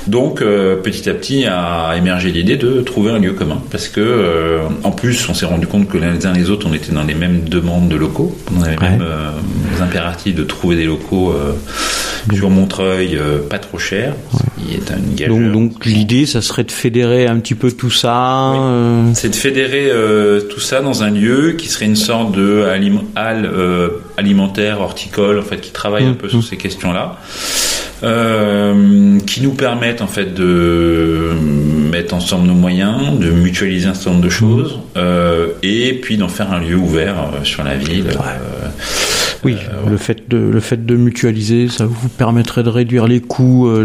Donc 0.07 0.41
euh, 0.41 0.75
petit 0.75 1.09
à 1.09 1.13
petit 1.13 1.45
a 1.45 1.93
émergé 1.97 2.31
l'idée 2.31 2.55
de 2.55 2.81
trouver 2.81 3.11
un 3.11 3.19
lieu 3.19 3.33
commun 3.33 3.61
parce 3.71 3.87
que 3.89 3.99
euh, 3.99 4.59
en 4.83 4.91
plus 4.91 5.27
on 5.29 5.33
s'est 5.33 5.45
rendu 5.45 5.67
compte 5.67 5.87
que 5.89 5.97
les 5.97 6.25
uns 6.25 6.33
les 6.33 6.49
autres 6.49 6.67
on 6.69 6.73
était 6.73 6.91
dans 6.93 7.03
les 7.03 7.13
mêmes 7.15 7.47
demandes 7.49 7.89
de 7.89 7.95
locaux, 7.95 8.35
on 8.57 8.61
avait 8.63 8.77
Ouais. 8.79 8.89
même 8.91 9.01
euh, 9.01 9.31
les 9.75 9.81
impératifs 9.81 10.35
de 10.35 10.43
trouver 10.43 10.75
des 10.77 10.85
locaux 10.85 11.31
euh, 11.33 11.53
sur 12.33 12.49
Montreuil 12.49 13.17
euh, 13.17 13.39
pas 13.49 13.59
trop 13.59 13.77
cher, 13.77 14.13
qui 14.57 14.75
est 14.75 15.15
gageure. 15.15 15.35
Donc, 15.35 15.51
donc 15.51 15.85
l'idée, 15.85 16.25
ça 16.25 16.41
serait 16.41 16.63
de 16.63 16.71
fédérer 16.71 17.27
un 17.27 17.39
petit 17.39 17.55
peu 17.55 17.71
tout 17.71 17.91
ça. 17.91 18.51
Oui. 18.53 18.57
euh, 18.61 19.03
C'est 19.13 19.29
de 19.29 19.35
fédérer 19.35 19.89
euh, 19.89 20.41
tout 20.41 20.59
ça 20.59 20.81
dans 20.81 21.03
un 21.03 21.09
lieu 21.11 21.53
qui 21.57 21.67
serait 21.67 21.85
une 21.85 21.95
sorte 21.95 22.35
de 22.35 22.63
alim- 22.65 23.01
halle 23.15 23.45
euh, 23.51 23.89
alimentaire, 24.17 24.81
horticole, 24.81 25.39
en 25.39 25.43
fait, 25.43 25.61
qui 25.61 25.71
travaille 25.71 26.05
un 26.05 26.09
Mhm. 26.09 26.15
peu 26.15 26.29
sur 26.29 26.43
ces 26.43 26.57
questions-là, 26.57 27.17
euh, 28.03 29.19
qui 29.25 29.41
nous 29.41 29.51
permettent 29.53 30.01
en 30.01 30.07
fait 30.07 30.33
de 30.33 31.31
mettre 31.91 32.13
ensemble 32.13 32.47
nos 32.47 32.53
moyens, 32.53 33.17
de 33.19 33.29
mutualiser 33.29 33.87
un 33.87 33.93
certain 33.93 34.11
nombre 34.11 34.23
de 34.23 34.29
choses, 34.29 34.79
euh, 34.97 35.47
et 35.63 35.93
puis 36.01 36.17
d'en 36.17 36.27
faire 36.29 36.51
un 36.53 36.59
lieu 36.59 36.75
ouvert 36.75 37.15
sur 37.43 37.63
la 37.63 37.75
ville. 37.75 38.05
euh, 38.09 38.67
oui, 39.43 39.55
le 39.89 39.97
fait 39.97 40.27
de 40.29 40.37
le 40.37 40.59
fait 40.59 40.85
de 40.85 40.95
mutualiser, 40.95 41.67
ça 41.69 41.85
vous 41.85 42.09
permettrait 42.09 42.63
de 42.63 42.69
réduire 42.69 43.07
les 43.07 43.21
coûts, 43.21 43.67
euh, 43.69 43.83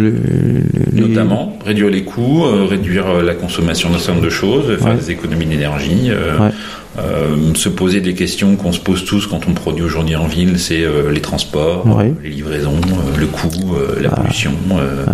les- 0.92 1.00
les- 1.02 1.08
Notamment, 1.08 1.58
réduire 1.64 1.90
les 1.90 2.02
coûts, 2.04 2.44
euh, 2.44 2.64
réduire 2.64 3.08
euh, 3.08 3.22
la 3.22 3.34
consommation 3.34 3.90
d'un 3.90 3.98
certain 3.98 4.14
nombre 4.14 4.24
de 4.24 4.30
choses, 4.30 4.76
faire 4.78 4.88
Ouais. 4.92 4.96
des 4.96 5.10
économies 5.10 5.46
d'énergie, 5.46 6.08
euh, 6.10 6.38
Ouais. 6.38 6.50
Euh, 6.98 7.54
se 7.54 7.68
poser 7.68 8.00
des 8.00 8.14
questions 8.14 8.56
qu'on 8.56 8.72
se 8.72 8.80
pose 8.80 9.04
tous 9.04 9.26
quand 9.26 9.40
on 9.48 9.52
produit 9.52 9.82
aujourd'hui 9.84 10.16
en 10.16 10.26
ville, 10.26 10.58
c'est 10.58 10.82
euh, 10.84 11.10
les 11.10 11.20
transports, 11.20 11.84
les 12.22 12.30
livraisons, 12.30 12.76
euh, 12.86 13.18
le 13.18 13.26
coût, 13.26 13.74
la 14.00 14.10
pollution, 14.10 14.52
euh, 14.72 15.04
Ouais. 15.06 15.12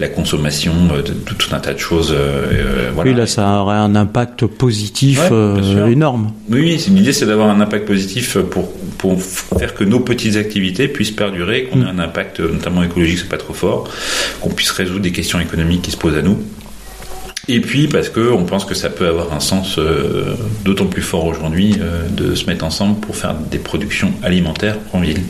la 0.00 0.08
consommation, 0.08 0.72
de, 0.94 1.02
de 1.02 1.34
tout 1.38 1.48
un 1.54 1.58
tas 1.58 1.74
de 1.74 1.78
choses. 1.78 2.14
voilà. 2.94 3.10
Oui, 3.10 3.16
là, 3.16 3.26
ça 3.26 3.60
aurait 3.60 3.76
un 3.76 3.94
impact 3.96 4.46
positif 4.46 5.20
Ouais, 5.30 5.92
énorme. 5.92 6.32
Oui, 6.50 6.76
l'idée 6.88 7.12
c'est 7.12 7.26
d'avoir 7.26 7.50
un 7.50 7.60
impact 7.60 7.86
positif 7.86 8.38
pour, 8.38 8.70
pour 8.98 9.20
faire 9.22 9.74
que 9.74 9.84
nos 9.84 10.00
petites 10.00 10.36
activités 10.36 10.88
puissent 10.88 11.10
perdurer, 11.10 11.64
qu'on 11.64 11.82
ait 11.82 11.88
un 11.90 11.98
impact 11.98 12.40
notamment 12.40 12.82
écologique, 12.82 13.18
c'est 13.18 13.28
pas 13.28 13.36
trop 13.36 13.54
fort, 13.54 13.88
qu'on 14.40 14.50
puisse 14.50 14.70
résoudre 14.70 15.00
des 15.00 15.12
questions 15.12 15.40
économiques 15.40 15.82
qui 15.82 15.90
se 15.90 15.96
posent 15.96 16.16
à 16.16 16.22
nous. 16.22 16.38
Et 17.48 17.60
puis 17.60 17.86
parce 17.86 18.08
que 18.08 18.32
on 18.32 18.44
pense 18.44 18.64
que 18.64 18.74
ça 18.74 18.90
peut 18.90 19.06
avoir 19.06 19.32
un 19.32 19.40
sens 19.40 19.78
euh, 19.78 20.34
d'autant 20.64 20.86
plus 20.86 21.02
fort 21.02 21.26
aujourd'hui 21.26 21.76
euh, 21.80 22.08
de 22.08 22.34
se 22.34 22.46
mettre 22.46 22.64
ensemble 22.64 22.98
pour 22.98 23.16
faire 23.16 23.34
des 23.34 23.58
productions 23.58 24.12
alimentaires 24.22 24.76
en 24.92 25.00
ville. 25.00 25.20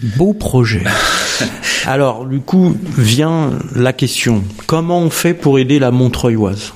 Beau 0.00 0.32
projet. 0.32 0.82
Alors, 1.86 2.26
du 2.26 2.40
coup, 2.40 2.76
vient 2.98 3.52
la 3.74 3.92
question 3.92 4.44
comment 4.66 5.00
on 5.00 5.10
fait 5.10 5.34
pour 5.34 5.58
aider 5.58 5.78
la 5.78 5.90
Montreuilloise 5.90 6.72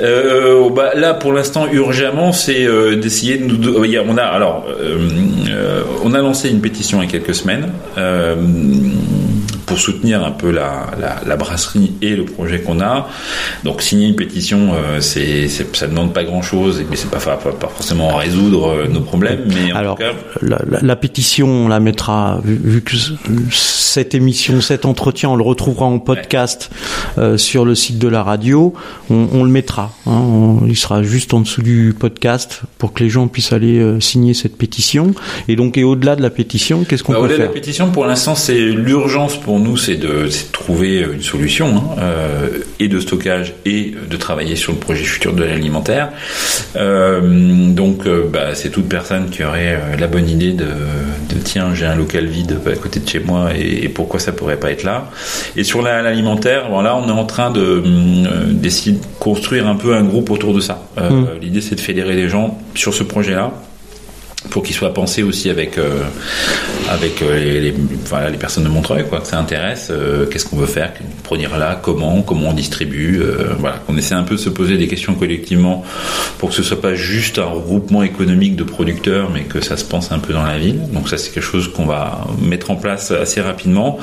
euh, 0.00 0.70
bah, 0.70 0.92
Là, 0.94 1.12
pour 1.14 1.32
l'instant, 1.32 1.66
urgemment, 1.70 2.32
c'est 2.32 2.64
euh, 2.64 2.96
d'essayer 2.96 3.38
de 3.38 3.44
nous. 3.44 3.74
on 4.08 4.16
a 4.16 4.22
alors, 4.22 4.66
on 6.04 6.14
a 6.14 6.18
lancé 6.18 6.48
une 6.48 6.60
pétition 6.60 7.02
il 7.02 7.06
y 7.06 7.08
a 7.08 7.10
quelques 7.10 7.34
semaines 7.34 7.70
pour 9.68 9.78
soutenir 9.78 10.24
un 10.24 10.30
peu 10.30 10.50
la, 10.50 10.86
la, 11.26 11.36
brasserie 11.36 11.92
et 12.00 12.16
le 12.16 12.24
projet 12.24 12.60
qu'on 12.60 12.80
a. 12.80 13.06
Donc 13.64 13.82
signer 13.82 14.08
une 14.08 14.16
pétition, 14.16 14.70
euh, 14.72 15.00
c'est, 15.00 15.46
ça 15.48 15.86
ne 15.86 15.90
demande 15.92 16.14
pas 16.14 16.24
grand-chose, 16.24 16.82
mais 16.90 16.96
c'est 16.96 17.10
pas, 17.10 17.18
pas, 17.18 17.36
pas 17.36 17.68
forcément 17.68 18.16
résoudre 18.16 18.70
euh, 18.70 18.88
nos 18.88 19.00
problèmes. 19.00 19.44
Mais 19.46 19.70
Alors, 19.72 19.98
la, 20.40 20.58
la, 20.80 20.96
pétition, 20.96 21.48
on 21.48 21.68
la 21.68 21.80
mettra, 21.80 22.40
vu, 22.42 22.80
que 22.80 22.96
cette 23.50 24.14
émission, 24.14 24.60
cet 24.60 24.86
entretien, 24.86 25.28
on 25.28 25.36
le 25.36 25.44
retrouvera 25.44 25.86
en 25.86 25.98
podcast 25.98 26.70
euh, 27.18 27.36
sur 27.36 27.64
le 27.64 27.74
site 27.74 27.98
de 27.98 28.08
la 28.08 28.22
radio, 28.22 28.72
on, 29.10 29.28
on 29.32 29.44
le 29.44 29.50
mettra. 29.50 29.92
Hein, 30.06 30.56
il 30.66 30.76
sera 30.76 31.02
juste 31.02 31.34
en 31.34 31.40
dessous 31.40 31.62
du 31.62 31.94
podcast 31.98 32.62
pour 32.78 32.92
que 32.92 33.02
les 33.02 33.10
gens 33.10 33.28
puissent 33.28 33.52
aller 33.52 33.78
euh, 33.78 34.00
signer 34.00 34.34
cette 34.34 34.56
pétition. 34.56 35.14
Et 35.48 35.56
donc, 35.56 35.76
et 35.76 35.84
au-delà 35.84 36.16
de 36.16 36.22
la 36.22 36.30
pétition, 36.30 36.84
qu'est-ce 36.84 37.02
qu'on 37.02 37.12
bah, 37.12 37.20
peut 37.20 37.28
faire 37.28 37.34
Au-delà 37.34 37.48
de 37.48 37.54
la 37.54 37.60
pétition, 37.60 37.90
pour 37.90 38.06
l'instant, 38.06 38.34
c'est 38.34 38.58
l'urgence 38.58 39.36
pour 39.36 39.57
nous, 39.58 39.76
c'est 39.76 39.96
de, 39.96 40.28
trouver 40.52 41.00
une 41.00 41.22
solution 41.22 41.76
hein, 41.76 42.00
euh, 42.00 42.48
et 42.78 42.88
de 42.88 43.00
stockage 43.00 43.54
et 43.64 43.94
de 44.08 44.16
travailler 44.16 44.56
sur 44.56 44.72
le 44.72 44.78
projet 44.78 45.04
futur 45.04 45.32
de 45.32 45.44
l'alimentaire. 45.44 46.10
Euh, 46.76 47.70
donc, 47.72 48.06
euh, 48.06 48.28
bah, 48.30 48.54
c'est 48.54 48.70
toute 48.70 48.88
personne 48.88 49.30
qui 49.30 49.44
aurait 49.44 49.80
la 49.98 50.06
bonne 50.06 50.28
idée 50.28 50.52
de, 50.52 50.66
tiens, 51.44 51.74
j'ai 51.74 51.86
un 51.86 51.94
local 51.94 52.26
vide 52.26 52.58
à 52.66 52.76
côté 52.76 53.00
de 53.00 53.08
chez 53.08 53.20
moi 53.20 53.50
et, 53.56 53.88
pourquoi 53.88 54.20
ça 54.20 54.32
pourrait 54.32 54.58
pas 54.58 54.70
être 54.70 54.84
là. 54.84 55.10
Et 55.56 55.64
sur 55.64 55.82
l'alimentaire, 55.82 56.68
voilà, 56.70 56.96
on 56.96 57.08
est 57.08 57.12
en 57.12 57.24
train 57.24 57.50
de 57.50 57.82
d'essayer 58.50 58.92
de 58.92 59.00
construire 59.18 59.66
un 59.66 59.76
peu 59.76 59.94
un 59.94 60.02
groupe 60.02 60.30
autour 60.30 60.54
de 60.54 60.60
ça. 60.60 60.82
Mmh. 60.96 61.40
L'idée, 61.40 61.60
c'est 61.60 61.74
de 61.74 61.80
fédérer 61.80 62.14
les 62.14 62.28
gens 62.28 62.58
sur 62.74 62.92
ce 62.92 63.02
projet-là 63.02 63.52
pour 64.50 64.62
qu'il 64.62 64.74
soit 64.74 64.94
pensé 64.94 65.22
aussi 65.22 65.50
avec 65.50 65.78
euh, 65.78 66.02
avec 66.88 67.22
euh, 67.22 67.38
les, 67.38 67.60
les, 67.60 67.74
voilà, 68.06 68.30
les 68.30 68.38
personnes 68.38 68.64
de 68.64 68.68
Montreuil 68.68 69.04
quoi 69.08 69.20
que 69.20 69.26
ça 69.26 69.38
intéresse 69.38 69.88
euh, 69.90 70.26
qu'est-ce 70.26 70.46
qu'on 70.46 70.56
veut 70.56 70.66
faire 70.66 70.92
produire 71.22 71.58
là 71.58 71.78
comment 71.80 72.22
comment 72.22 72.48
on 72.48 72.52
distribue 72.52 73.22
voilà. 73.58 73.76
Qu'on 73.86 73.96
essaie 73.96 74.14
un 74.14 74.22
peu 74.22 74.36
de 74.36 74.40
se 74.40 74.48
poser 74.48 74.76
des 74.76 74.88
questions 74.88 75.14
collectivement 75.14 75.84
pour 76.38 76.50
que 76.50 76.54
ce 76.54 76.62
soit 76.62 76.80
pas 76.80 76.94
juste 76.94 77.38
un 77.38 77.44
regroupement 77.44 78.02
économique 78.02 78.56
de 78.56 78.64
producteurs 78.64 79.30
mais 79.32 79.42
que 79.42 79.60
ça 79.60 79.76
se 79.76 79.84
pense 79.84 80.12
un 80.12 80.18
peu 80.18 80.32
dans 80.32 80.44
la 80.44 80.58
ville. 80.58 80.80
Donc 80.92 81.08
ça 81.08 81.18
c'est 81.18 81.30
quelque 81.30 81.42
chose 81.42 81.68
qu'on 81.72 81.86
va 81.86 82.26
mettre 82.40 82.70
en 82.70 82.76
place 82.76 83.10
assez 83.10 83.40
rapidement. 83.40 83.98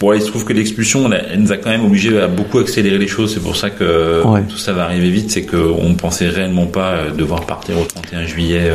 Bon 0.00 0.12
il 0.12 0.22
se 0.22 0.28
trouve 0.28 0.44
que 0.44 0.52
l'expulsion 0.52 1.10
elle 1.12 1.40
nous 1.40 1.52
a 1.52 1.56
quand 1.56 1.70
même 1.70 1.84
obligé 1.84 2.18
à 2.20 2.28
beaucoup 2.28 2.58
accélérer 2.58 2.98
les 2.98 3.08
choses. 3.08 3.34
C'est 3.34 3.42
pour 3.42 3.56
ça 3.56 3.70
que 3.70 4.22
tout 4.48 4.58
ça 4.58 4.72
va 4.72 4.84
arriver 4.84 5.10
vite. 5.10 5.30
C'est 5.30 5.44
qu'on 5.44 5.94
pensait 5.94 6.28
réellement 6.28 6.66
pas 6.66 7.10
devoir 7.16 7.46
partir 7.46 7.78
au 7.78 7.84
31 7.84 8.26
juillet 8.26 8.70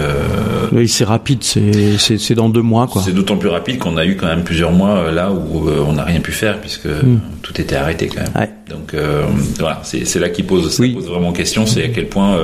oui, 0.71 0.82
c'est 0.87 1.03
rapide, 1.03 1.43
c'est 1.43 2.33
dans 2.35 2.49
deux 2.49 2.61
mois. 2.61 2.87
quoi. 2.87 3.01
C'est 3.03 3.13
d'autant 3.13 3.37
plus 3.37 3.49
rapide 3.49 3.77
qu'on 3.79 3.97
a 3.97 4.05
eu 4.05 4.15
quand 4.15 4.27
même 4.27 4.43
plusieurs 4.43 4.71
mois 4.71 4.97
euh, 4.97 5.11
là 5.11 5.31
où 5.31 5.67
euh, 5.67 5.83
on 5.87 5.93
n'a 5.93 6.03
rien 6.03 6.19
pu 6.19 6.31
faire 6.31 6.59
puisque 6.59 6.85
hmm. 6.85 7.19
tout 7.41 7.59
était 7.59 7.75
arrêté 7.75 8.07
quand 8.07 8.21
même. 8.21 8.49
Donc 8.69 8.93
euh, 8.93 9.23
voilà, 9.59 9.81
c'est 9.83 10.19
là 10.19 10.29
qui 10.29 10.41
pose, 10.41 10.79
vraiment 10.79 11.31
question, 11.31 11.65
c'est 11.65 11.83
à 11.83 11.87
quel 11.89 12.07
point 12.07 12.37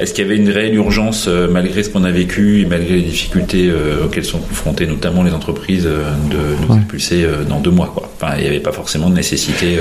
est-ce 0.00 0.14
qu'il 0.14 0.24
y 0.24 0.26
avait 0.26 0.36
une 0.36 0.48
réelle 0.48 0.74
urgence 0.74 1.28
malgré 1.50 1.82
ce 1.82 1.90
qu'on 1.90 2.04
a 2.04 2.10
vécu 2.10 2.60
et 2.60 2.64
malgré 2.64 2.96
les 2.96 3.02
difficultés 3.02 3.70
auxquelles 4.04 4.24
sont 4.24 4.38
confrontées 4.38 4.86
notamment 4.86 5.22
les 5.22 5.32
entreprises 5.32 5.84
de 5.84 6.66
nous 6.68 6.76
expulser 6.76 7.26
dans 7.48 7.60
deux 7.60 7.70
mois 7.70 7.92
quoi. 7.94 8.10
Enfin, 8.14 8.34
il 8.36 8.42
n'y 8.42 8.48
avait 8.48 8.60
pas 8.60 8.72
forcément 8.72 9.10
de 9.10 9.16
nécessité. 9.16 9.78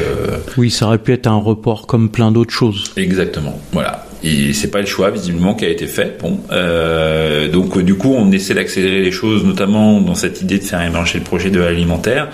Oui, 0.58 0.72
ça 0.72 0.88
aurait 0.88 0.98
pu 0.98 1.14
être 1.14 1.28
un 1.28 1.38
report 1.38 1.88
comme 1.88 2.10
plein 2.10 2.32
d'autres 2.32 2.54
choses. 2.54 2.92
Exactement. 2.98 3.58
Voilà. 3.72 4.05
C'est 4.54 4.72
pas 4.72 4.80
le 4.80 4.88
choix 4.88 5.12
visiblement 5.12 5.54
qui 5.54 5.66
a 5.66 5.70
été 5.70 5.86
fait. 5.86 6.18
Bon, 6.20 6.40
euh, 6.52 7.48
donc 7.48 7.78
du 7.80 7.96
coup, 7.96 8.14
on 8.18 8.32
essaie 8.32 8.54
d'accélérer 8.54 9.02
les 9.02 9.12
choses, 9.12 9.44
notamment 9.44 10.02
dans 10.02 10.16
cette 10.16 10.42
idée 10.42 10.58
de 10.58 10.64
faire 10.64 10.82
émerger 10.82 11.20
le 11.20 11.24
projet 11.24 11.50
de 11.52 11.60
l'alimentaire. 11.60 12.30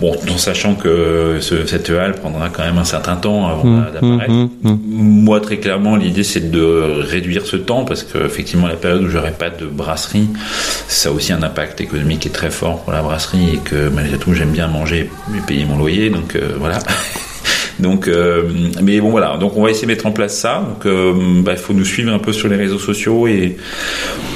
Bon, 0.00 0.16
en 0.28 0.38
sachant 0.38 0.74
que 0.74 1.38
ce, 1.40 1.66
cette 1.66 1.90
halle 1.90 2.14
prendra 2.14 2.48
quand 2.48 2.64
même 2.64 2.78
un 2.78 2.84
certain 2.84 3.16
temps 3.16 3.46
avant 3.46 3.64
mmh, 3.64 3.86
d'apparaître. 3.92 4.32
Mmh, 4.32 4.48
mmh, 4.62 4.78
Moi, 4.88 5.40
très 5.40 5.58
clairement, 5.58 5.96
l'idée 5.96 6.24
c'est 6.24 6.50
de 6.50 7.00
réduire 7.00 7.46
ce 7.46 7.56
temps 7.56 7.84
parce 7.84 8.02
que 8.02 8.18
effectivement, 8.24 8.66
la 8.66 8.76
période 8.76 9.02
où 9.02 9.08
j'aurai 9.08 9.32
pas 9.32 9.50
de 9.50 9.66
brasserie, 9.66 10.28
ça 10.88 11.10
a 11.10 11.12
aussi 11.12 11.32
un 11.32 11.42
impact 11.42 11.80
économique 11.80 12.20
qui 12.20 12.28
est 12.28 12.32
très 12.32 12.50
fort 12.50 12.82
pour 12.82 12.92
la 12.92 13.02
brasserie 13.02 13.54
et 13.54 13.58
que 13.58 13.88
malgré 13.88 14.18
tout, 14.18 14.34
j'aime 14.34 14.50
bien 14.52 14.66
manger 14.66 15.10
et 15.36 15.40
payer 15.46 15.64
mon 15.64 15.78
loyer, 15.78 16.10
donc 16.10 16.34
euh, 16.34 16.54
voilà. 16.58 16.78
Donc, 17.80 18.08
euh, 18.08 18.44
mais 18.82 19.00
bon 19.00 19.10
voilà, 19.10 19.36
donc 19.36 19.56
on 19.56 19.62
va 19.62 19.70
essayer 19.70 19.86
de 19.86 19.92
mettre 19.92 20.06
en 20.06 20.12
place 20.12 20.36
ça. 20.36 20.66
Donc, 20.68 20.86
euh, 20.86 21.12
bah, 21.42 21.52
il 21.52 21.58
faut 21.58 21.72
nous 21.72 21.84
suivre 21.84 22.12
un 22.12 22.18
peu 22.18 22.32
sur 22.32 22.48
les 22.48 22.56
réseaux 22.56 22.78
sociaux 22.78 23.26
et 23.26 23.56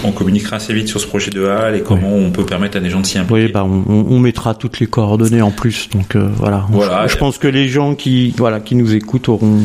on 0.05 0.13
communiquera 0.13 0.57
assez 0.57 0.73
vite 0.73 0.89
sur 0.89 1.01
ce 1.01 1.07
projet 1.07 1.31
de 1.31 1.45
halle 1.45 1.77
et 1.77 1.83
comment 1.83 2.15
on 2.15 2.31
peut 2.31 2.45
permettre 2.45 2.77
à 2.77 2.81
des 2.81 2.91
gens 2.91 3.01
de 3.01 3.07
s'y 3.07 3.19
impliquer. 3.19 3.47
Oui, 3.47 3.53
bah, 3.53 3.65
on, 3.65 4.19
mettra 4.19 4.55
toutes 4.55 4.81
les 4.81 4.87
coordonnées 4.87 5.43
en 5.43 5.51
plus. 5.51 5.89
Donc 5.91 6.17
euh, 6.17 6.29
voilà. 6.37 6.67
voilà. 6.71 7.07
Je, 7.07 7.17
pense 7.17 7.39
que 7.39 7.49
les 7.49 7.69
gens 7.69 7.95
qui 7.95 8.35
voilà 8.37 8.61
qui 8.61 8.75
nous 8.75 8.95
écoutent 8.95 9.29
auront 9.29 9.61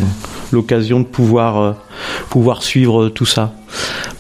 l'occasion 0.52 1.00
de 1.00 1.06
pouvoir 1.06 1.78
pouvoir 2.30 2.64
suivre 2.64 3.10
tout 3.10 3.26
ça. 3.26 3.54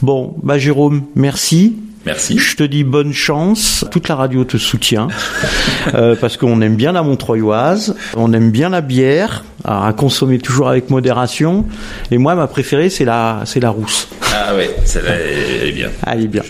Bon, 0.01 0.35
bah 0.43 0.57
Jérôme, 0.57 1.03
merci. 1.15 1.75
Merci. 2.09 2.39
Je 2.39 2.55
te 2.55 2.63
dis 2.63 2.83
bonne 2.83 3.13
chance. 3.13 3.85
Toute 3.91 4.07
la 4.07 4.15
radio 4.15 4.43
te 4.43 4.57
soutient 4.57 5.09
euh, 5.93 6.15
parce 6.19 6.37
qu'on 6.37 6.59
aime 6.59 6.75
bien 6.75 6.91
la 6.91 7.03
Montreuilloise, 7.03 7.95
on 8.17 8.33
aime 8.33 8.49
bien 8.49 8.69
la 8.69 8.81
bière, 8.81 9.43
à 9.63 9.93
consommer 9.95 10.39
toujours 10.39 10.69
avec 10.69 10.89
modération. 10.89 11.65
Et 12.09 12.17
moi, 12.17 12.33
ma 12.33 12.47
préférée, 12.47 12.89
c'est 12.89 13.05
la, 13.05 13.43
c'est 13.45 13.59
la 13.59 13.69
rousse. 13.69 14.07
Ah 14.33 14.55
ouais, 14.55 14.75
celle-là, 14.85 15.11
elle 15.61 15.67
est 15.67 15.71
bien. 15.71 15.89
Ah, 16.03 16.15
elle 16.15 16.23
est 16.23 16.27
bien. 16.27 16.41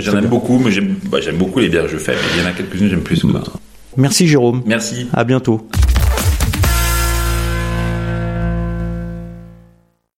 J'en 0.00 0.16
aime 0.16 0.28
beaucoup, 0.28 0.58
mais 0.58 0.70
j'aime, 0.70 0.94
bah, 1.10 1.18
j'aime 1.20 1.36
beaucoup 1.36 1.58
les 1.58 1.68
bières 1.68 1.84
que 1.84 1.90
je 1.90 1.98
fais. 1.98 2.12
Mais 2.12 2.38
il 2.38 2.42
y 2.42 2.46
en 2.46 2.48
a 2.48 2.52
quelques-unes 2.52 2.88
que 2.88 2.88
j'aime 2.88 3.02
plus. 3.02 3.22
Merci 3.98 4.26
Jérôme. 4.26 4.62
Merci. 4.64 5.08
À 5.12 5.24
bientôt. 5.24 5.68